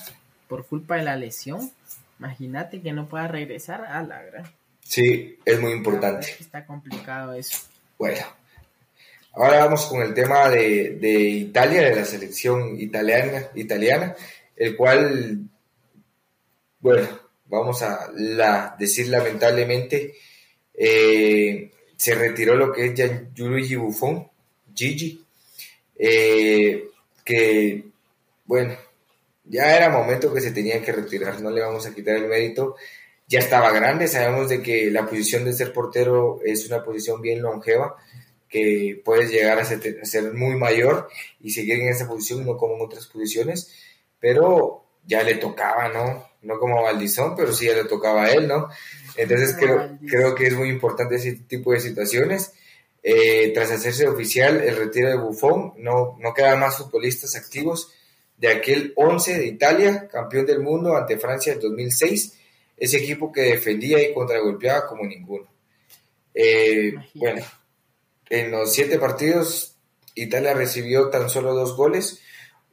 [0.48, 1.70] por culpa de la lesión
[2.24, 4.44] Imagínate que no pueda regresar a la gran.
[4.80, 6.34] Sí, es muy importante.
[6.40, 7.58] Está complicado eso.
[7.98, 8.24] Bueno,
[9.34, 14.16] ahora vamos con el tema de, Italia, de la selección italiana, italiana,
[14.56, 15.38] el cual,
[16.80, 17.06] bueno,
[17.44, 20.14] vamos a la, decir lamentablemente,
[20.72, 24.26] eh, se retiró lo que es Gianluigi Buffon,
[24.74, 25.22] Gigi,
[25.98, 26.88] eh,
[27.22, 27.84] que,
[28.46, 28.74] bueno,
[29.44, 32.76] ya era momento que se tenía que retirar, no le vamos a quitar el mérito.
[33.26, 37.42] Ya estaba grande, sabemos de que la posición de ser portero es una posición bien
[37.42, 37.96] longeva,
[38.48, 41.08] que puedes llegar a ser, muy mayor
[41.40, 43.72] y seguir en esa posición, no como en otras posiciones,
[44.20, 46.26] pero ya le tocaba, ¿no?
[46.42, 48.68] no como Valdizón, pero sí ya le tocaba a él, ¿no?
[49.16, 52.52] Entonces creo, creo que es muy importante ese tipo de situaciones.
[53.02, 57.92] Eh, tras hacerse oficial el retiro de Buffon, no, no quedan más futbolistas activos
[58.36, 62.38] de aquel 11 de Italia, campeón del mundo ante Francia en 2006,
[62.76, 65.48] ese equipo que defendía y contragolpeaba como ninguno.
[66.34, 67.44] Eh, bueno,
[68.28, 69.76] en los siete partidos
[70.14, 72.20] Italia recibió tan solo dos goles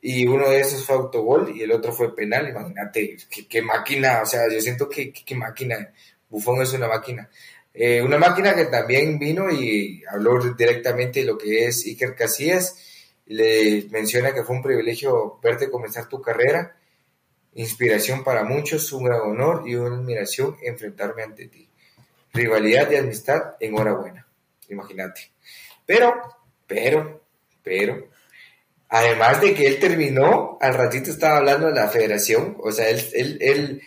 [0.02, 2.50] y uno de esos fue autogol y el otro fue penal.
[2.50, 3.18] Imagínate,
[3.50, 5.94] qué, máquina, o sea, yo siento que qué máquina,
[6.30, 7.30] Bufón es una máquina.
[7.74, 12.76] Eh, una máquina que también vino y habló directamente de lo que es Iker Casillas.
[13.32, 16.76] Le menciona que fue un privilegio verte comenzar tu carrera,
[17.54, 21.70] inspiración para muchos, un gran honor y una admiración enfrentarme ante ti.
[22.34, 24.28] Rivalidad y amistad, enhorabuena.
[24.70, 25.32] Imagínate.
[25.86, 26.14] Pero,
[26.68, 27.22] pero,
[27.64, 28.08] pero,
[28.90, 33.38] además de que él terminó, al ratito estaba hablando de la federación, o sea, él,
[33.42, 33.82] él,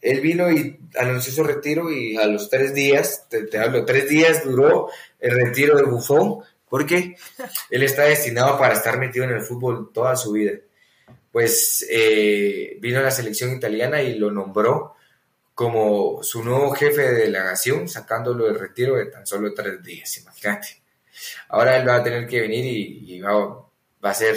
[0.00, 4.44] él vino y anunció su retiro y a los tres días, te, hablo, tres días
[4.44, 4.88] duró
[5.20, 7.16] el retiro de Bufón porque
[7.70, 10.52] él está destinado para estar metido en el fútbol toda su vida.
[11.32, 14.94] Pues eh, vino a la selección italiana y lo nombró
[15.54, 20.80] como su nuevo jefe de delegación, sacándolo del retiro de tan solo tres días, imagínate.
[21.48, 24.36] Ahora él va a tener que venir y, va, va a ser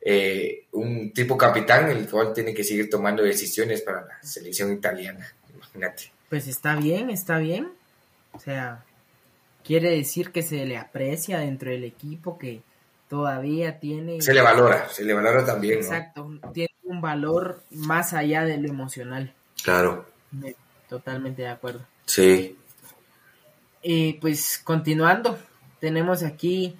[0.00, 5.34] eh, un tipo capitán, el cual tiene que seguir tomando decisiones para la selección italiana,
[5.52, 6.12] imagínate.
[6.28, 7.72] Pues está bien, está bien.
[8.32, 8.84] O sea,
[9.64, 12.62] quiere decir que se le aprecia dentro del equipo, que
[13.08, 14.20] todavía tiene...
[14.20, 15.78] Se le valora, se le valora también.
[15.78, 19.34] Exacto, tiene un valor más allá de lo emocional.
[19.62, 20.06] Claro.
[20.88, 21.86] Totalmente de acuerdo.
[22.06, 22.58] Sí.
[23.82, 25.38] Y pues continuando,
[25.80, 26.76] tenemos aquí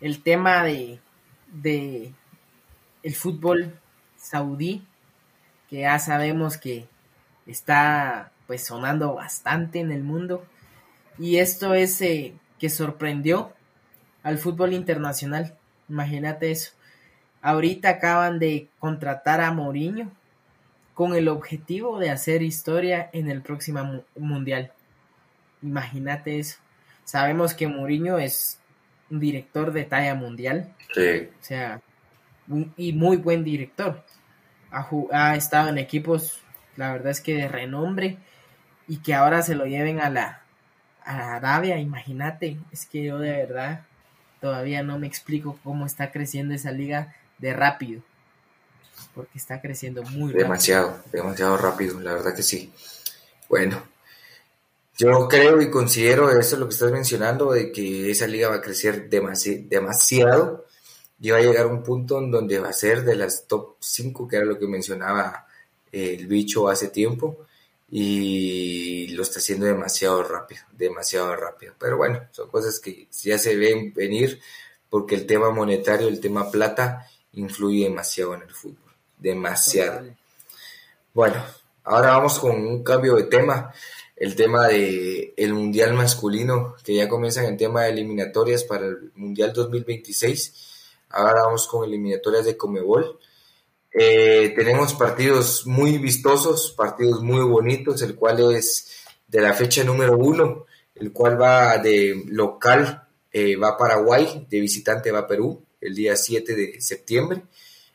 [0.00, 1.00] el tema de,
[1.52, 2.12] de
[3.02, 3.78] el fútbol
[4.16, 4.84] saudí,
[5.68, 6.86] que ya sabemos que
[7.46, 10.44] está pues sonando bastante en el mundo.
[11.18, 13.52] Y esto es eh, que sorprendió
[14.22, 15.54] al fútbol internacional.
[15.88, 16.72] Imagínate eso.
[17.42, 20.10] Ahorita acaban de contratar a Mourinho
[20.94, 24.72] con el objetivo de hacer historia en el próximo mundial.
[25.62, 26.58] Imagínate eso.
[27.04, 28.58] Sabemos que Mourinho es
[29.10, 30.72] un director de talla mundial.
[30.94, 31.28] Sí.
[31.40, 31.80] O sea,
[32.76, 34.02] y muy buen director.
[34.70, 36.40] Ha, estado en equipos,
[36.76, 38.18] la verdad es que de renombre,
[38.88, 40.42] y que ahora se lo lleven a la,
[41.04, 43.84] a Arabia, imagínate, es que yo de verdad
[44.40, 48.02] todavía no me explico cómo está creciendo esa liga de rápido,
[49.14, 50.44] porque está creciendo muy rápido.
[50.44, 52.72] Demasiado, demasiado rápido, la verdad que sí.
[53.48, 53.82] Bueno,
[54.96, 58.60] yo creo y considero eso lo que estás mencionando, de que esa liga va a
[58.60, 60.66] crecer demasiado
[61.20, 63.76] y va a llegar a un punto en donde va a ser de las top
[63.80, 65.46] 5, que era lo que mencionaba
[65.90, 67.46] el bicho hace tiempo,
[67.90, 71.74] y lo está haciendo demasiado rápido, demasiado rápido.
[71.78, 74.40] Pero bueno, son cosas que ya se ven venir
[74.90, 80.06] porque el tema monetario, el tema plata, influye demasiado en el fútbol, demasiado.
[81.12, 81.44] Bueno,
[81.84, 83.72] ahora vamos con un cambio de tema,
[84.16, 88.86] el tema de el mundial masculino, que ya comienza en el tema de eliminatorias para
[88.86, 90.72] el mundial 2026
[91.14, 93.20] Ahora vamos con eliminatorias de Comebol.
[93.96, 100.18] Eh, tenemos partidos muy vistosos, partidos muy bonitos, el cual es de la fecha número
[100.18, 100.66] uno,
[100.96, 105.94] el cual va de local, eh, va a Paraguay, de visitante va a Perú, el
[105.94, 107.42] día 7 de septiembre.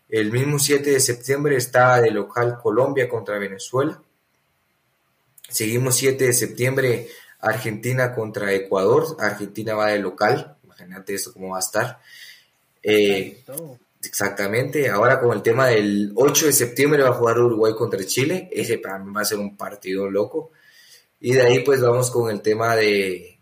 [0.08, 4.02] El mismo 7 de septiembre está de local Colombia contra Venezuela.
[5.50, 7.08] Seguimos 7 de septiembre
[7.39, 9.18] Argentina contra Ecuador.
[9.20, 12.00] Argentina va de local, imagínate eso cómo va a estar.
[12.82, 13.43] Eh,
[14.04, 18.50] exactamente, ahora con el tema del 8 de septiembre va a jugar Uruguay contra Chile,
[18.52, 20.52] ese para mí va a ser un partido loco.
[21.22, 23.38] Y de ahí pues vamos con el tema de,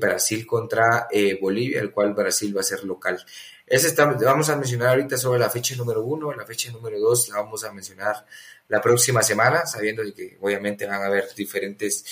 [0.00, 3.24] Brasil contra eh, Bolivia, el cual Brasil va a ser local.
[3.66, 7.28] Ese está, vamos a mencionar ahorita sobre la fecha número uno, la fecha número dos
[7.28, 8.26] la vamos a mencionar
[8.66, 12.04] la próxima semana, sabiendo que obviamente van a haber diferentes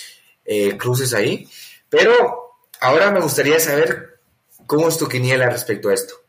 [0.45, 1.49] eh, cruces ahí.
[1.89, 4.21] Pero ahora me gustaría saber
[4.67, 6.28] cómo es tu quiniela respecto a esto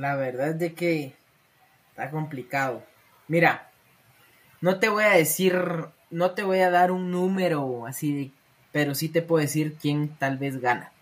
[0.00, 1.14] la verdad es de que
[1.90, 2.82] está complicado.
[3.28, 3.70] Mira,
[4.62, 5.54] no te voy a decir,
[6.10, 8.32] no te voy a dar un número así,
[8.72, 10.92] pero sí te puedo decir quién tal vez gana.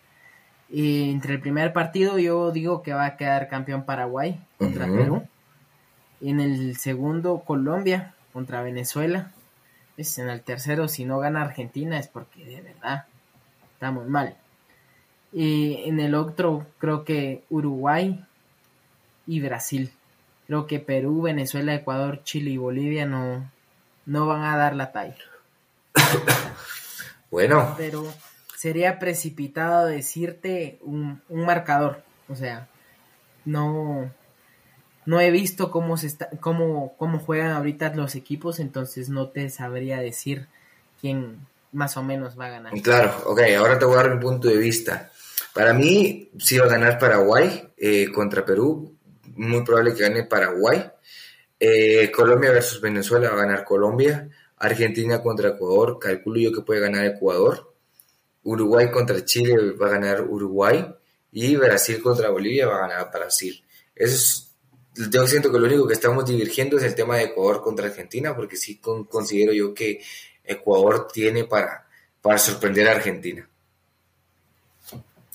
[0.71, 5.23] entre el primer partido yo digo que va a quedar campeón Paraguay contra Perú.
[6.21, 9.31] En el segundo Colombia contra Venezuela.
[9.97, 13.07] Es en el tercero si no gana Argentina es porque de verdad
[13.75, 14.37] estamos mal.
[15.33, 18.25] Y en el otro creo que Uruguay
[19.29, 19.93] y Brasil.
[20.47, 23.49] creo que Perú, Venezuela, Ecuador, Chile y Bolivia no,
[24.07, 25.15] no van a dar la talla.
[27.31, 27.75] bueno.
[27.77, 28.13] Pero
[28.57, 32.03] sería precipitado decirte un, un marcador.
[32.29, 32.69] O sea,
[33.45, 34.11] no,
[35.05, 39.51] no he visto cómo se está, cómo, cómo juegan ahorita los equipos, entonces no te
[39.51, 40.49] sabría decir
[41.01, 42.73] quién más o menos va a ganar.
[42.83, 45.11] Claro, ok, ahora te voy a dar mi punto de vista.
[45.55, 48.98] Para mí, sí va a ganar Paraguay eh, contra Perú,
[49.39, 50.91] muy probable que gane Paraguay.
[51.59, 54.29] Eh, Colombia versus Venezuela va a ganar Colombia.
[54.59, 57.73] Argentina contra Ecuador, calculo yo que puede ganar Ecuador.
[58.43, 60.95] Uruguay contra Chile va a ganar Uruguay.
[61.33, 63.63] Y Brasil contra Bolivia va a ganar Brasil.
[63.95, 64.49] Eso es
[65.11, 68.35] yo siento que lo único que estamos divergiendo es el tema de Ecuador contra Argentina,
[68.35, 70.03] porque sí considero yo que
[70.45, 71.87] Ecuador tiene para,
[72.21, 73.49] para sorprender a Argentina.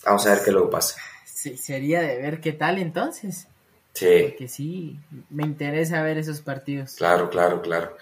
[0.03, 0.99] Vamos a ver qué luego pasa.
[1.25, 3.47] Sí, sería de ver qué tal entonces.
[3.93, 4.25] Sí.
[4.29, 6.95] Porque sí, me interesa ver esos partidos.
[6.95, 7.95] Claro, claro, claro.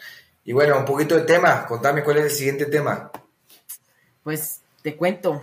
[0.46, 1.66] Y bueno, un poquito de tema.
[1.66, 3.12] Contame cuál es el siguiente tema.
[4.24, 5.42] Pues te cuento.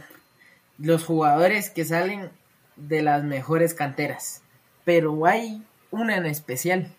[0.78, 2.30] Los jugadores que salen
[2.76, 4.42] de las mejores canteras.
[4.84, 6.94] Pero hay una en especial.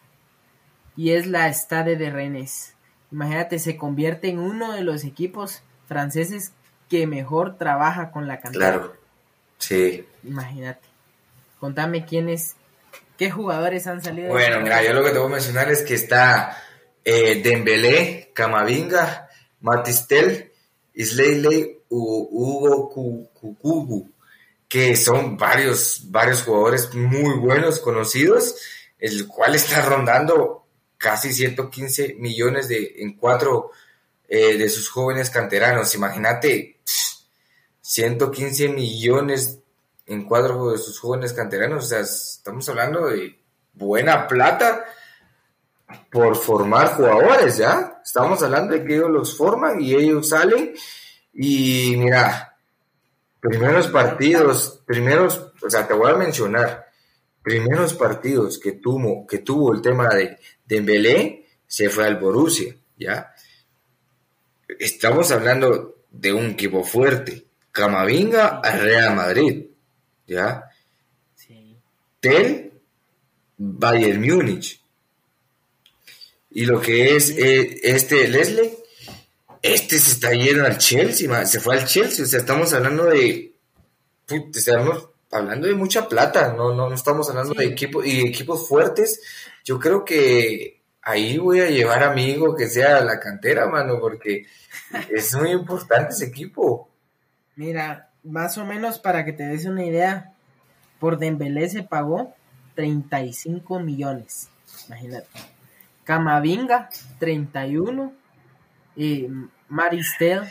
[0.96, 2.74] Y es la Stade de Rennes.
[3.12, 6.52] Imagínate, se convierte en uno de los equipos franceses
[6.90, 8.72] que mejor trabaja con la cantera.
[8.72, 8.94] Claro,
[9.58, 10.06] sí.
[10.24, 10.88] Imagínate.
[11.60, 12.56] Contame quiénes,
[13.20, 14.30] qué jugadores han salido.
[14.30, 16.58] Bueno, mira, yo lo que te voy a mencionar es que está
[17.04, 19.28] eh, Dembélé, Camavinga,
[19.60, 20.54] Matistel,
[20.94, 22.90] Isley Hugo
[23.34, 24.10] Kukubu,
[24.70, 28.56] que son varios, varios jugadores muy buenos, conocidos,
[28.98, 30.66] el cual está rondando
[30.98, 33.72] casi 115 millones de, en cuatro
[34.30, 35.94] eh, de sus jóvenes canteranos.
[35.94, 36.80] Imagínate,
[37.82, 39.59] 115 millones
[40.10, 41.86] en cuatro de sus jóvenes canteranos.
[41.86, 43.40] O sea, estamos hablando de
[43.74, 44.84] buena plata
[46.12, 48.02] por formar jugadores, ¿ya?
[48.04, 50.74] Estamos hablando de que ellos los forman y ellos salen
[51.34, 52.58] y mira,
[53.40, 56.88] primeros partidos, primeros, o sea, te voy a mencionar,
[57.42, 63.34] primeros partidos que tuvo, que tuvo el tema de Dembélé, se fue al Borussia, ¿ya?
[64.80, 67.46] Estamos hablando de un equipo fuerte.
[67.72, 69.69] Camavinga al Real Madrid,
[70.30, 70.70] ¿ya?
[71.36, 71.78] Sí.
[72.20, 72.72] Tel,
[73.58, 74.82] Bayern Múnich.
[76.52, 78.78] Y lo que es eh, este Leslie,
[79.62, 83.54] este se está yendo al Chelsea, se fue al Chelsea, o sea, estamos hablando de,
[84.54, 89.22] estamos hablando de mucha plata, no, no, no estamos hablando de equipos y equipos fuertes.
[89.64, 94.00] Yo creo que ahí voy a llevar a mi hijo que sea la cantera, mano,
[94.00, 94.46] porque
[95.10, 96.90] es muy importante ese equipo.
[97.56, 100.34] Mira, más o menos para que te des una idea,
[101.00, 102.36] por Dembélé se pagó
[102.76, 104.50] 35 millones,
[104.88, 105.28] imagínate.
[106.04, 106.90] Camavinga,
[107.20, 108.14] 31.
[108.96, 109.28] Y
[109.68, 110.42] Maristel,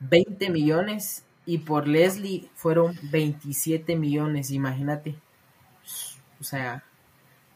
[0.00, 1.24] 20 millones.
[1.44, 5.16] Y por Leslie fueron 27 millones, imagínate.
[6.40, 6.82] O sea,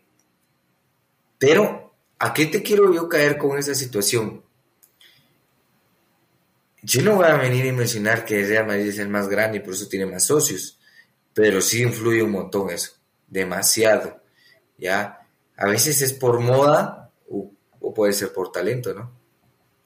[1.37, 4.41] pero, ¿a qué te quiero yo caer con esa situación?
[6.81, 9.61] Yo no voy a venir y mencionar que Real Madrid es el más grande y
[9.61, 10.79] por eso tiene más socios,
[11.33, 12.93] pero sí influye un montón eso,
[13.27, 14.21] demasiado.
[14.77, 15.27] ¿ya?
[15.57, 17.51] A veces es por moda o,
[17.93, 19.20] puede ser por talento, ¿no?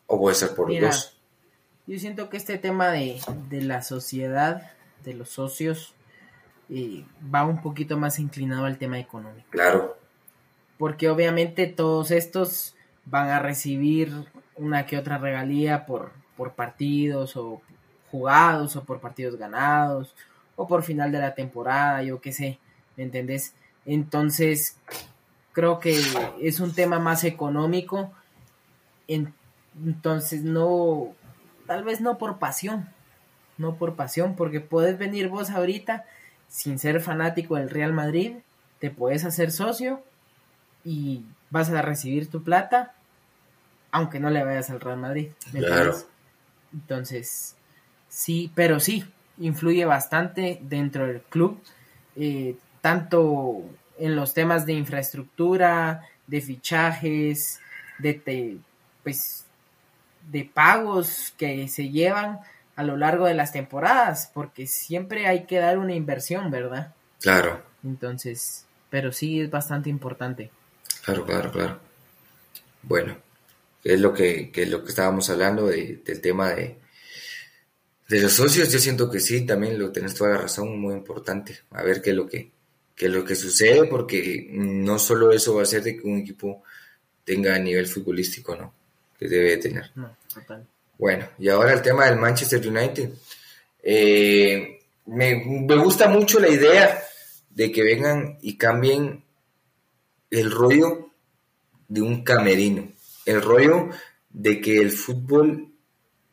[0.08, 1.18] O puede ser por dos.
[1.88, 3.20] Yo siento que este tema de,
[3.52, 4.72] la sociedad,
[5.04, 5.94] de los socios,
[6.70, 9.48] eh, va un poquito más inclinado al tema económico.
[9.52, 9.96] Claro
[10.78, 12.76] porque obviamente todos estos
[13.06, 14.12] van a recibir
[14.56, 17.62] una que otra regalía por, por partidos o
[18.12, 20.16] jugados o por partidos ganados
[20.56, 22.60] o por final de la temporada, yo qué sé,
[22.96, 23.54] ¿me entendés?
[23.86, 24.78] Entonces,
[25.52, 26.02] creo que
[26.42, 28.12] es un tema más económico,
[29.84, 31.14] entonces no,
[31.66, 32.90] tal vez no por pasión,
[33.58, 36.06] no por pasión, porque puedes venir vos ahorita
[36.48, 38.38] sin ser fanático del Real Madrid,
[38.80, 40.04] te puedes hacer socio
[40.84, 42.94] y vas a recibir tu plata,
[43.92, 45.30] aunque no le vayas al Real Madrid.
[45.52, 45.96] Claro.
[46.74, 47.56] Entonces,
[48.10, 49.06] sí, pero sí,
[49.38, 51.62] influye bastante dentro del club,
[52.16, 53.64] eh, tanto
[53.98, 57.60] en los temas de infraestructura, de fichajes,
[58.00, 58.60] de,
[59.04, 59.45] pues,
[60.30, 62.40] de pagos que se llevan
[62.76, 66.94] a lo largo de las temporadas, porque siempre hay que dar una inversión, ¿verdad?
[67.22, 67.64] Claro.
[67.84, 70.52] Entonces, pero sí es bastante importante.
[71.04, 71.80] Claro, claro, claro.
[72.84, 73.18] Bueno,
[73.84, 76.78] es lo que, es lo que estábamos hablando del tema de,
[78.10, 78.72] de los socios.
[78.72, 81.60] Yo siento que sí, también lo tenés toda la razón, muy importante.
[81.72, 82.52] A ver qué es lo que,
[82.96, 86.20] qué es lo que sucede, porque no solo eso va a hacer de que un
[86.20, 86.64] equipo
[87.24, 88.74] tenga nivel futbolístico, ¿no?
[89.18, 89.92] Que debe tener.
[89.96, 90.68] No, total.
[90.98, 93.10] Bueno, y ahora el tema del Manchester United.
[93.84, 97.02] Eh, me, me gusta mucho la idea
[97.50, 99.24] de que vengan y cambien
[100.30, 101.12] el rollo
[101.88, 102.92] de un camerino,
[103.26, 103.90] el rollo
[104.30, 105.72] de que el fútbol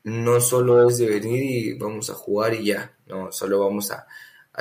[0.04, 4.06] no solo es de venir y vamos a jugar y ya, no, solo vamos a,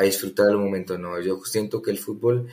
[0.01, 2.47] disfrutar del momento, no, yo siento que el fútbol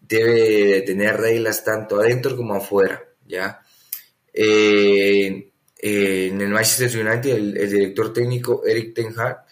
[0.00, 3.63] debe tener reglas tanto adentro como afuera, ¿ya?
[4.36, 9.44] Eh, eh, en el Manchester United, el, director técnico Eric Ten Hag,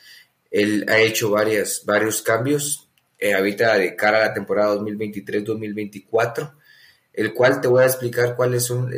[0.50, 6.54] él ha hecho varias, varios cambios, eh, ahorita de cara a la temporada 2023-2024,
[7.12, 8.90] el cual te voy a explicar cuáles son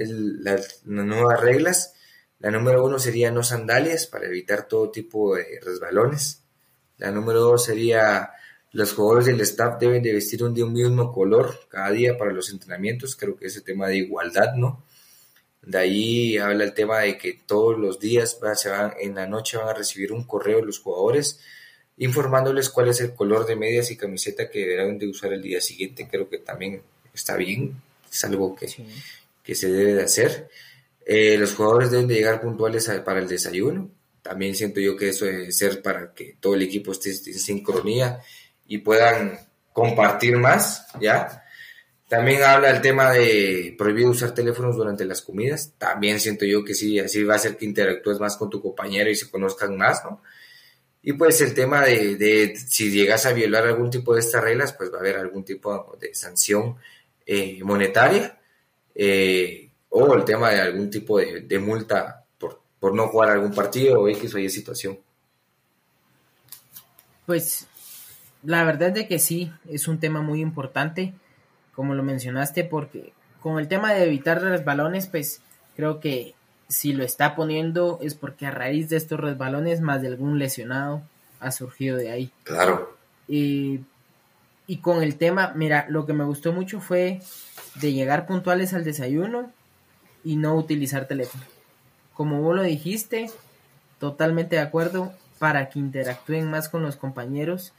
[0.43, 1.93] las, nuevas reglas.
[2.39, 6.43] La número uno sería no sandalias para evitar todo tipo de resbalones.
[6.99, 8.31] La número dos sería
[8.73, 12.33] los jugadores del staff deben de vestir un, de un mismo color cada día para
[12.33, 13.17] los entrenamientos.
[13.17, 14.85] Creo que ese tema de igualdad, ¿no?
[15.67, 19.57] De ahí habla el tema de que todos los días se van, en la noche
[19.57, 21.41] van a recibir un correo los jugadores
[21.97, 25.61] informándoles cuál es el color de medias y camiseta que deberán de usar el día
[25.61, 26.09] siguiente.
[26.11, 26.83] Creo que también
[27.13, 27.81] está bien
[28.15, 28.69] es algo que,
[29.43, 30.49] que se debe de hacer.
[31.05, 33.91] Eh, los jugadores deben de llegar puntuales para el desayuno.
[34.23, 38.21] También siento yo que eso debe ser para que todo el equipo esté en sincronía
[38.67, 39.39] y puedan
[39.73, 41.44] compartir más, ¿ya?
[42.09, 45.73] También habla el tema de prohibir usar teléfonos durante las comidas.
[45.79, 49.11] También siento yo que sí, así va a ser que interactúes más con tu compañero
[49.11, 50.23] y se conozcan más, ¿no?
[51.03, 54.73] Y pues el tema de, de si llegas a violar algún tipo de estas reglas,
[54.73, 56.77] pues va a haber algún tipo de sanción
[57.27, 58.39] eh, monetaria
[58.95, 64.01] eh, o el tema de algún tipo de, multa por, por, no jugar algún partido
[64.01, 64.99] o X o Y situación.
[67.25, 67.67] Pues
[68.43, 71.15] la verdad es de que sí, es un tema muy importante,
[71.75, 75.41] como lo mencionaste, porque con el tema de evitar resbalones, pues
[75.77, 76.35] creo que
[76.69, 81.03] si lo está poniendo es porque a raíz de estos resbalones más de algún lesionado
[81.41, 82.33] ha surgido de ahí.
[82.45, 82.97] Claro.
[83.29, 83.81] Y
[84.67, 87.21] y con el tema, mira, lo que me gustó mucho fue
[87.77, 89.51] de llegar puntuales al desayuno
[90.25, 91.45] y no utilizar teléfono.
[92.15, 93.31] Como vos lo dijiste,
[93.99, 97.75] totalmente de acuerdo para que interactúen más con los compañeros,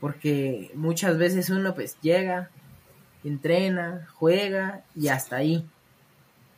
[0.00, 2.48] porque muchas veces uno pues llega,
[3.24, 5.66] entrena, juega y hasta ahí.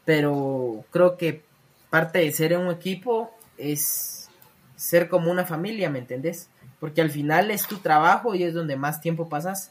[0.05, 1.43] Pero creo que
[1.91, 4.29] parte de ser un equipo es
[4.77, 6.49] ser como una familia, ¿me entendés?
[6.83, 9.71] porque al final es tu trabajo y es donde más tiempo pasas.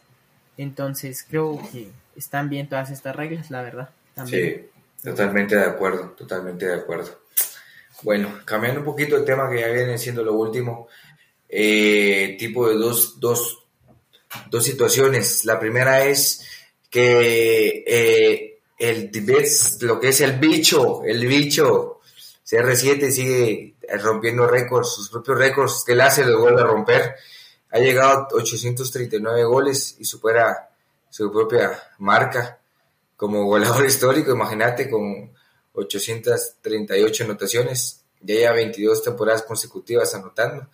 [0.55, 3.89] Entonces creo que están bien todas estas reglas, la verdad.
[4.27, 4.69] Sí,
[5.03, 7.19] totalmente de acuerdo, totalmente de acuerdo.
[8.03, 10.87] Bueno, cambiando un poquito el tema que ya viene siendo lo último,
[11.49, 13.61] eh, tipo de dos, dos,
[14.49, 15.43] dos situaciones.
[15.43, 16.47] La primera es
[16.91, 19.11] que eh, el
[19.81, 22.01] lo que es el bicho, el bicho,
[22.45, 27.15] CR7 sigue rompiendo récords, sus propios récords que él hace los vuelve a romper.
[27.71, 30.69] Ha llegado a 839 goles y supera
[31.09, 32.59] su propia marca
[33.15, 35.31] como goleador histórico, imagínate, con
[35.73, 40.67] 838 anotaciones, ya lleva 22 temporadas consecutivas anotando.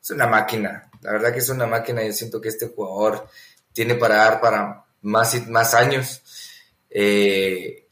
[0.00, 3.26] Es una máquina, la verdad que es una máquina, yo siento que este jugador
[3.72, 6.22] tiene para dar para más más años.
[6.90, 7.86] Eh,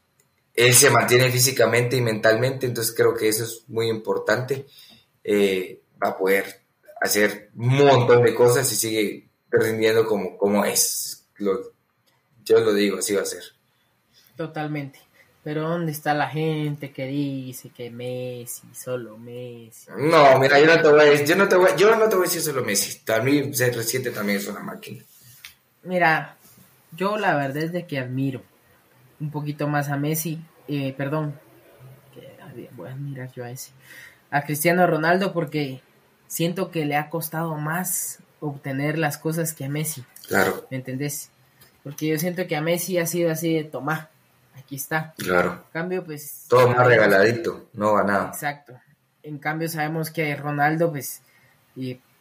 [0.53, 4.65] él se mantiene físicamente y mentalmente, entonces creo que eso es muy importante.
[5.23, 6.61] Eh, va a poder
[7.01, 11.25] hacer un montón de cosas y sigue rindiendo como, como es.
[11.37, 13.43] yo lo digo, así va a ser.
[14.35, 14.99] Totalmente.
[15.43, 19.91] Pero ¿dónde está la gente que dice que Messi, solo Messi?
[19.95, 22.15] No, mira, yo no te voy a decir, yo no te voy, yo no te
[22.15, 22.99] voy a decir solo Messi.
[23.05, 25.03] También CR7 también es una máquina.
[25.83, 26.35] Mira,
[26.95, 28.43] yo la verdad es de que admiro
[29.19, 31.39] un poquito más a Messi, eh, perdón,
[32.71, 33.71] voy a admirar yo a ese,
[34.31, 35.81] a Cristiano Ronaldo porque
[36.27, 40.03] siento que le ha costado más obtener las cosas que a Messi.
[40.27, 40.67] Claro.
[40.69, 41.29] ¿Me entendés?
[41.83, 44.09] Porque yo siento que a Messi ha sido así de tomar
[44.65, 45.13] aquí está.
[45.17, 45.63] Claro.
[45.67, 46.45] En cambio, pues...
[46.49, 48.27] Todo más regaladito, no va nada.
[48.29, 48.73] Exacto.
[49.23, 51.21] En cambio, sabemos que Ronaldo, pues,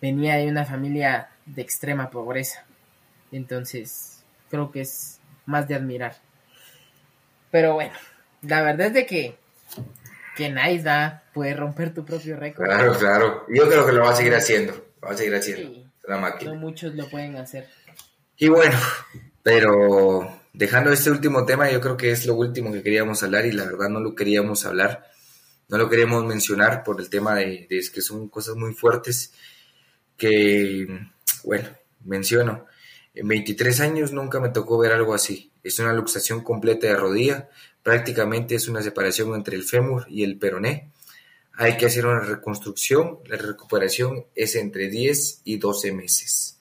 [0.01, 2.64] venía de una familia de extrema pobreza.
[3.32, 4.14] Entonces,
[4.50, 6.16] creo que es más de admirar.
[7.50, 7.94] Pero bueno,
[8.42, 9.36] la verdad es de que,
[10.36, 12.66] que Naida puede romper tu propio récord.
[12.66, 13.46] Claro, claro.
[13.48, 14.72] Yo creo que lo va a seguir haciendo.
[15.00, 15.84] Lo va a seguir haciendo.
[16.08, 16.52] la máquina.
[16.52, 17.68] No muchos lo pueden hacer.
[18.36, 18.76] Y bueno,
[19.42, 23.52] pero dejando este último tema, yo creo que es lo último que queríamos hablar y
[23.52, 25.06] la verdad no lo queríamos hablar,
[25.68, 29.32] no lo queríamos mencionar por el tema de, que son cosas muy fuertes
[30.16, 30.86] que,
[31.44, 31.68] bueno,
[32.04, 32.66] menciono.
[33.15, 35.53] En 23 años nunca me tocó ver algo así.
[35.62, 37.49] Es una luxación completa de rodilla,
[37.82, 40.91] prácticamente es una separación entre el fémur y el peroné.
[41.53, 46.59] Hay que hacer una reconstrucción, la recuperación es entre 10 y 12 meses.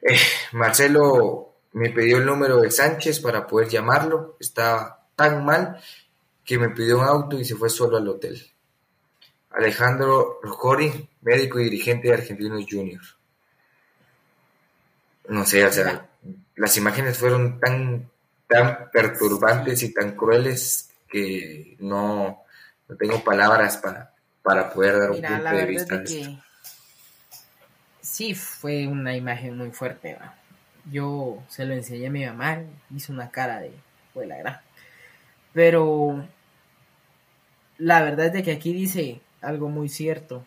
[0.00, 0.16] Eh,
[0.52, 4.36] Marcelo me pidió el número de Sánchez para poder llamarlo.
[4.40, 5.78] Estaba tan mal
[6.42, 8.42] que me pidió un auto y se fue solo al hotel.
[9.50, 13.16] Alejandro Rojori, médico y dirigente de Argentinos Juniors.
[15.28, 16.08] No sé, o sea,
[16.56, 18.10] las imágenes fueron tan,
[18.48, 22.42] tan perturbantes y tan crueles que no,
[22.88, 26.02] no tengo palabras para, para poder dar un punto de vista
[28.12, 30.18] sí fue una imagen muy fuerte.
[30.90, 32.62] Yo se lo enseñé a mi mamá,
[32.94, 33.72] hizo una cara de,
[34.12, 34.60] fue la gran.
[35.54, 36.26] Pero
[37.78, 40.44] la verdad es de que aquí dice algo muy cierto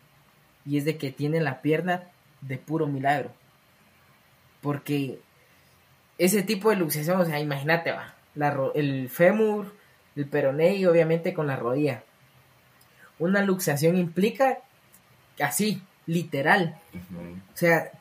[0.64, 2.04] y es de que tiene la pierna
[2.40, 3.32] de puro milagro.
[4.66, 5.20] Porque
[6.18, 8.16] ese tipo de luxación, o sea, imagínate, va,
[8.74, 9.72] el fémur,
[10.16, 12.02] el peroné y obviamente con la rodilla.
[13.20, 14.58] Una luxación implica
[15.38, 16.80] así, literal.
[17.54, 17.92] O sea,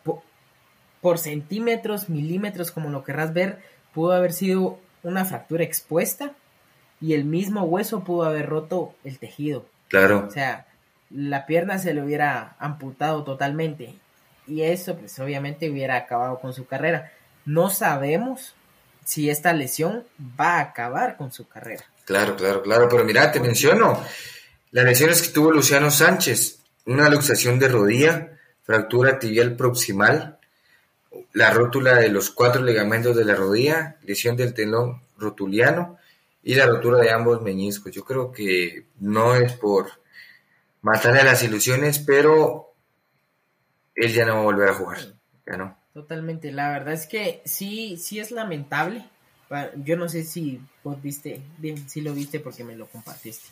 [1.01, 3.59] por, centímetros, milímetros, como lo querrás ver,
[3.93, 6.31] pudo haber sido una fractura expuesta
[6.99, 9.67] y el mismo hueso pudo haber roto el tejido.
[9.87, 10.25] Claro.
[10.27, 10.65] O sea,
[11.11, 13.93] la pierna se le hubiera amputado totalmente
[14.47, 17.11] y eso pues obviamente hubiera acabado con su carrera.
[17.45, 18.53] No sabemos
[19.03, 20.03] si esta lesión
[20.39, 21.83] va a acabar con su carrera.
[22.05, 24.03] Claro, claro, claro, pero mira, te menciono
[24.71, 30.37] las lesiones que tuvo Luciano Sánchez una luxación de rodilla, fractura tibial proximal,
[31.33, 35.97] la rótula de los cuatro ligamentos de la rodilla, lesión del telón rotuliano
[36.43, 37.91] y la rotura de ambos meñiscos.
[37.91, 39.87] Yo creo que no es por
[40.81, 42.64] matarle a las ilusiones, pero
[43.95, 44.99] él ya no va a volver a jugar.
[45.45, 45.77] Ya no.
[45.93, 46.51] Totalmente.
[46.51, 49.05] La verdad es que sí, sí es lamentable.
[49.77, 51.41] Yo no sé si vos viste,
[51.87, 53.47] si lo viste porque me lo compartiste.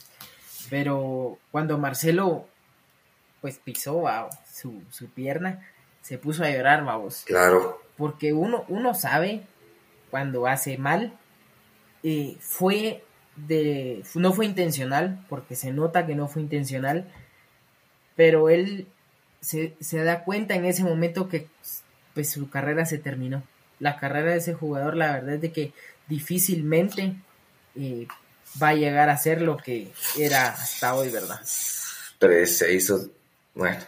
[0.69, 2.47] Pero cuando Marcelo
[3.43, 4.05] pues pisó
[4.49, 5.67] su, su, pierna,
[6.01, 7.23] se puso a llorar, vamos.
[7.25, 7.81] Claro.
[7.97, 9.43] Porque uno, uno sabe
[10.09, 11.17] cuando hace mal,
[12.03, 13.03] eh, fue
[13.35, 17.11] de, no fue intencional, porque se nota que no fue intencional,
[18.15, 18.87] pero él
[19.43, 21.47] se, da cuenta en ese momento que
[22.13, 23.43] pues su carrera se terminó.
[23.79, 25.73] La carrera de ese jugador, la verdad es de que
[26.07, 27.15] difícilmente
[27.75, 28.07] eh,
[28.61, 31.41] va a llegar a ser lo que era hasta hoy, ¿verdad?
[32.19, 33.09] Tres, se hizo
[33.53, 33.81] bueno.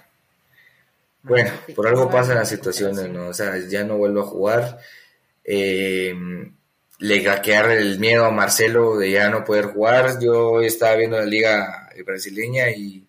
[1.23, 3.29] Bueno, por algo pasan las situaciones, ¿no?
[3.29, 4.79] O sea, ya no vuelvo a jugar.
[5.43, 6.13] Eh,
[6.99, 10.19] le gaquear el miedo a Marcelo de ya no poder jugar.
[10.19, 13.04] Yo estaba viendo la liga brasileña y,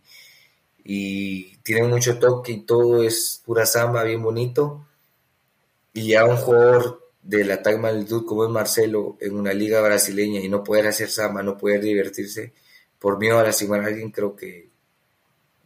[0.89, 4.87] y tiene mucho toque y todo es pura samba, bien bonito.
[5.93, 10.39] Y ya un jugador de la tal magnitud como es Marcelo en una liga brasileña
[10.41, 12.53] y no poder hacer samba, no poder divertirse,
[13.01, 14.69] por miedo a lastimar a alguien, creo que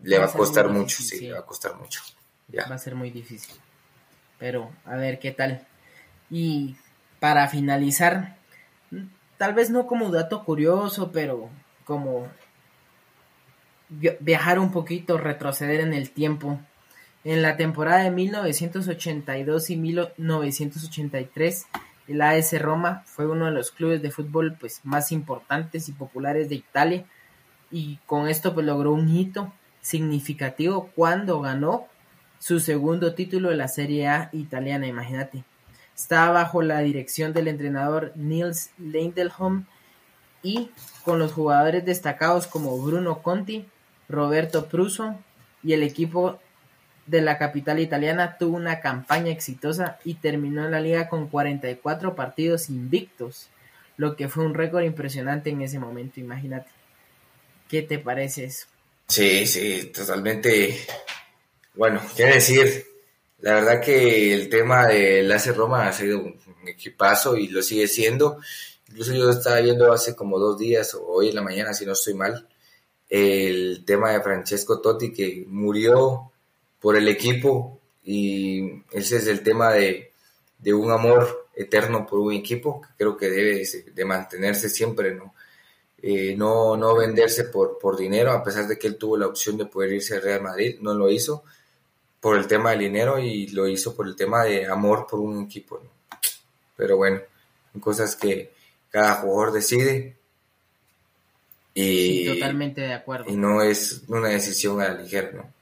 [0.03, 2.01] le va, a costar mucho, sí, le va a costar mucho.
[2.49, 2.67] Ya.
[2.67, 3.57] Va a ser muy difícil.
[4.39, 5.67] Pero a ver qué tal.
[6.31, 6.77] Y
[7.19, 8.39] para finalizar,
[9.37, 11.51] tal vez no como dato curioso, pero
[11.85, 12.27] como
[13.91, 16.61] viajar un poquito, retroceder en el tiempo.
[17.25, 21.67] En la temporada de 1982 y 1983,
[22.09, 26.49] el AS Roma fue uno de los clubes de fútbol pues, más importantes y populares
[26.49, 27.05] de Italia
[27.71, 31.87] y con esto pues, logró un hito significativo cuando ganó
[32.39, 35.45] su segundo título de la Serie A italiana, imagínate.
[35.95, 39.67] Estaba bajo la dirección del entrenador Nils Lindelholm
[40.43, 40.71] y
[41.05, 43.67] con los jugadores destacados como Bruno Conti,
[44.11, 45.19] Roberto Pruso
[45.63, 46.41] y el equipo
[47.07, 52.15] de la capital italiana tuvo una campaña exitosa y terminó en la liga con 44
[52.15, 53.49] partidos invictos,
[53.97, 56.71] lo que fue un récord impresionante en ese momento, imagínate.
[57.69, 58.67] ¿Qué te parece eso?
[59.09, 60.77] Sí, sí, totalmente.
[61.75, 62.85] Bueno, qué decir,
[63.41, 67.89] la verdad que el tema del AC Roma ha sido un equipazo y lo sigue
[67.89, 68.39] siendo.
[68.89, 71.93] Incluso yo estaba viendo hace como dos días o hoy en la mañana, si no
[71.93, 72.49] estoy mal,
[73.11, 76.31] el tema de Francesco Totti que murió
[76.81, 80.13] por el equipo y ese es el tema de,
[80.73, 85.35] un amor eterno por un equipo que creo que debe de mantenerse siempre, ¿no?
[86.03, 89.59] Eh, no, no venderse por, por dinero, a pesar de que él tuvo la opción
[89.59, 91.45] de poder irse al Real Madrid, no lo hizo
[92.21, 95.43] por el tema del dinero y lo hizo por el tema de amor por un
[95.45, 95.83] equipo.
[96.77, 97.21] Pero bueno,
[97.81, 98.53] cosas que
[98.91, 100.17] cada jugador decide.
[101.81, 103.31] Y, totalmente de acuerdo.
[103.31, 105.53] Y no es una decisión a la ligera, ¿no?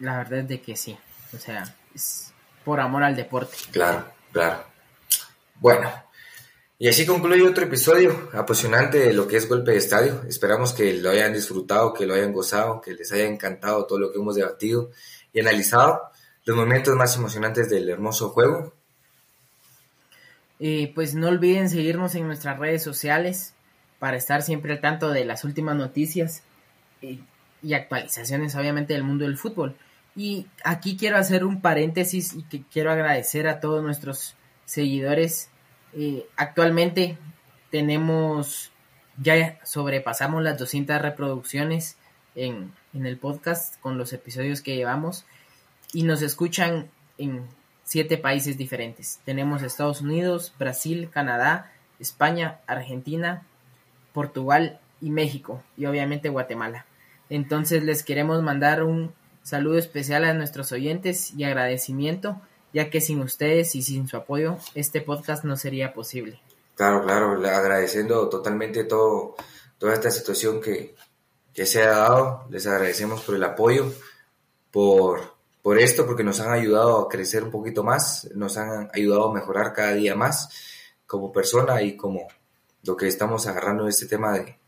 [0.00, 0.96] La verdad es de que sí.
[1.32, 2.32] O sea, es
[2.64, 3.56] por amor al deporte.
[3.70, 4.64] Claro, claro.
[5.60, 5.90] Bueno,
[6.78, 10.22] y así concluye otro episodio apasionante de lo que es Golpe de Estadio.
[10.28, 14.12] Esperamos que lo hayan disfrutado, que lo hayan gozado, que les haya encantado todo lo
[14.12, 14.90] que hemos debatido
[15.32, 16.02] y analizado,
[16.44, 18.74] los momentos más emocionantes del hermoso juego.
[20.58, 23.53] Y pues no olviden seguirnos en nuestras redes sociales
[24.04, 26.42] para estar siempre al tanto de las últimas noticias
[27.00, 27.22] y,
[27.72, 29.76] actualizaciones obviamente del mundo del fútbol.
[30.14, 34.36] Y aquí quiero hacer un paréntesis y que quiero agradecer a todos nuestros
[34.66, 35.48] seguidores
[35.94, 37.16] eh, actualmente
[37.70, 38.72] tenemos,
[39.16, 41.96] ya sobrepasamos las 200 reproducciones
[42.34, 45.24] en, en el podcast con los episodios que llevamos
[45.94, 47.46] y nos escuchan en
[47.84, 49.20] siete países diferentes.
[49.24, 53.46] Tenemos Estados Unidos, Brasil, Canadá, España, Argentina,
[54.14, 56.86] Portugal y México y obviamente Guatemala.
[57.28, 59.12] Entonces les queremos mandar un
[59.42, 62.40] saludo especial a nuestros oyentes y agradecimiento
[62.74, 66.40] ya que sin ustedes y sin su apoyo este podcast no sería posible.
[66.74, 69.36] Claro, claro, agradeciendo totalmente todo,
[69.78, 70.96] toda esta situación que,
[71.54, 73.92] se ha dado, les agradecemos por el apoyo,
[74.72, 79.30] por, por esto, porque nos han ayudado a crecer un poquito más, nos han ayudado
[79.30, 80.48] a mejorar cada día más
[81.06, 82.26] como persona y como
[82.84, 84.58] lo que estamos agarrando este tema de,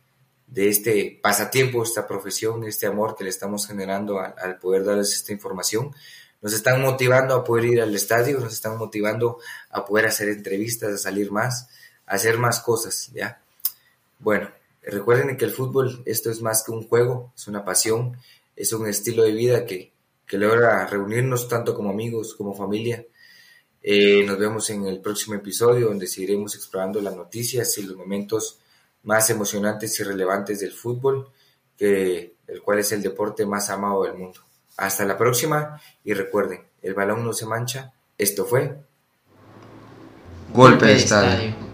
[0.46, 5.32] de este pasatiempo, esta profesión, este amor que le estamos generando al, poder darles esta
[5.32, 5.94] información
[6.42, 9.38] nos están motivando a poder ir al estadio, nos están motivando
[9.70, 11.68] a poder hacer entrevistas, a salir más,
[12.06, 13.40] a hacer más cosas, ¿ya?
[14.18, 14.50] Bueno,
[14.82, 18.16] recuerden que el fútbol, esto es más que un juego, es una pasión,
[18.54, 19.92] es un estilo de vida que,
[20.26, 23.04] que logra reunirnos tanto como amigos, como familia.
[23.88, 28.58] Eh, nos vemos en el próximo episodio donde seguiremos explorando las noticias y los momentos
[29.04, 31.28] más emocionantes y relevantes del fútbol,
[31.78, 34.40] que, el cual es el deporte más amado del mundo.
[34.76, 37.92] Hasta la próxima y recuerden, el balón no se mancha.
[38.18, 38.76] Esto fue
[40.52, 41.65] Golpe de estadio.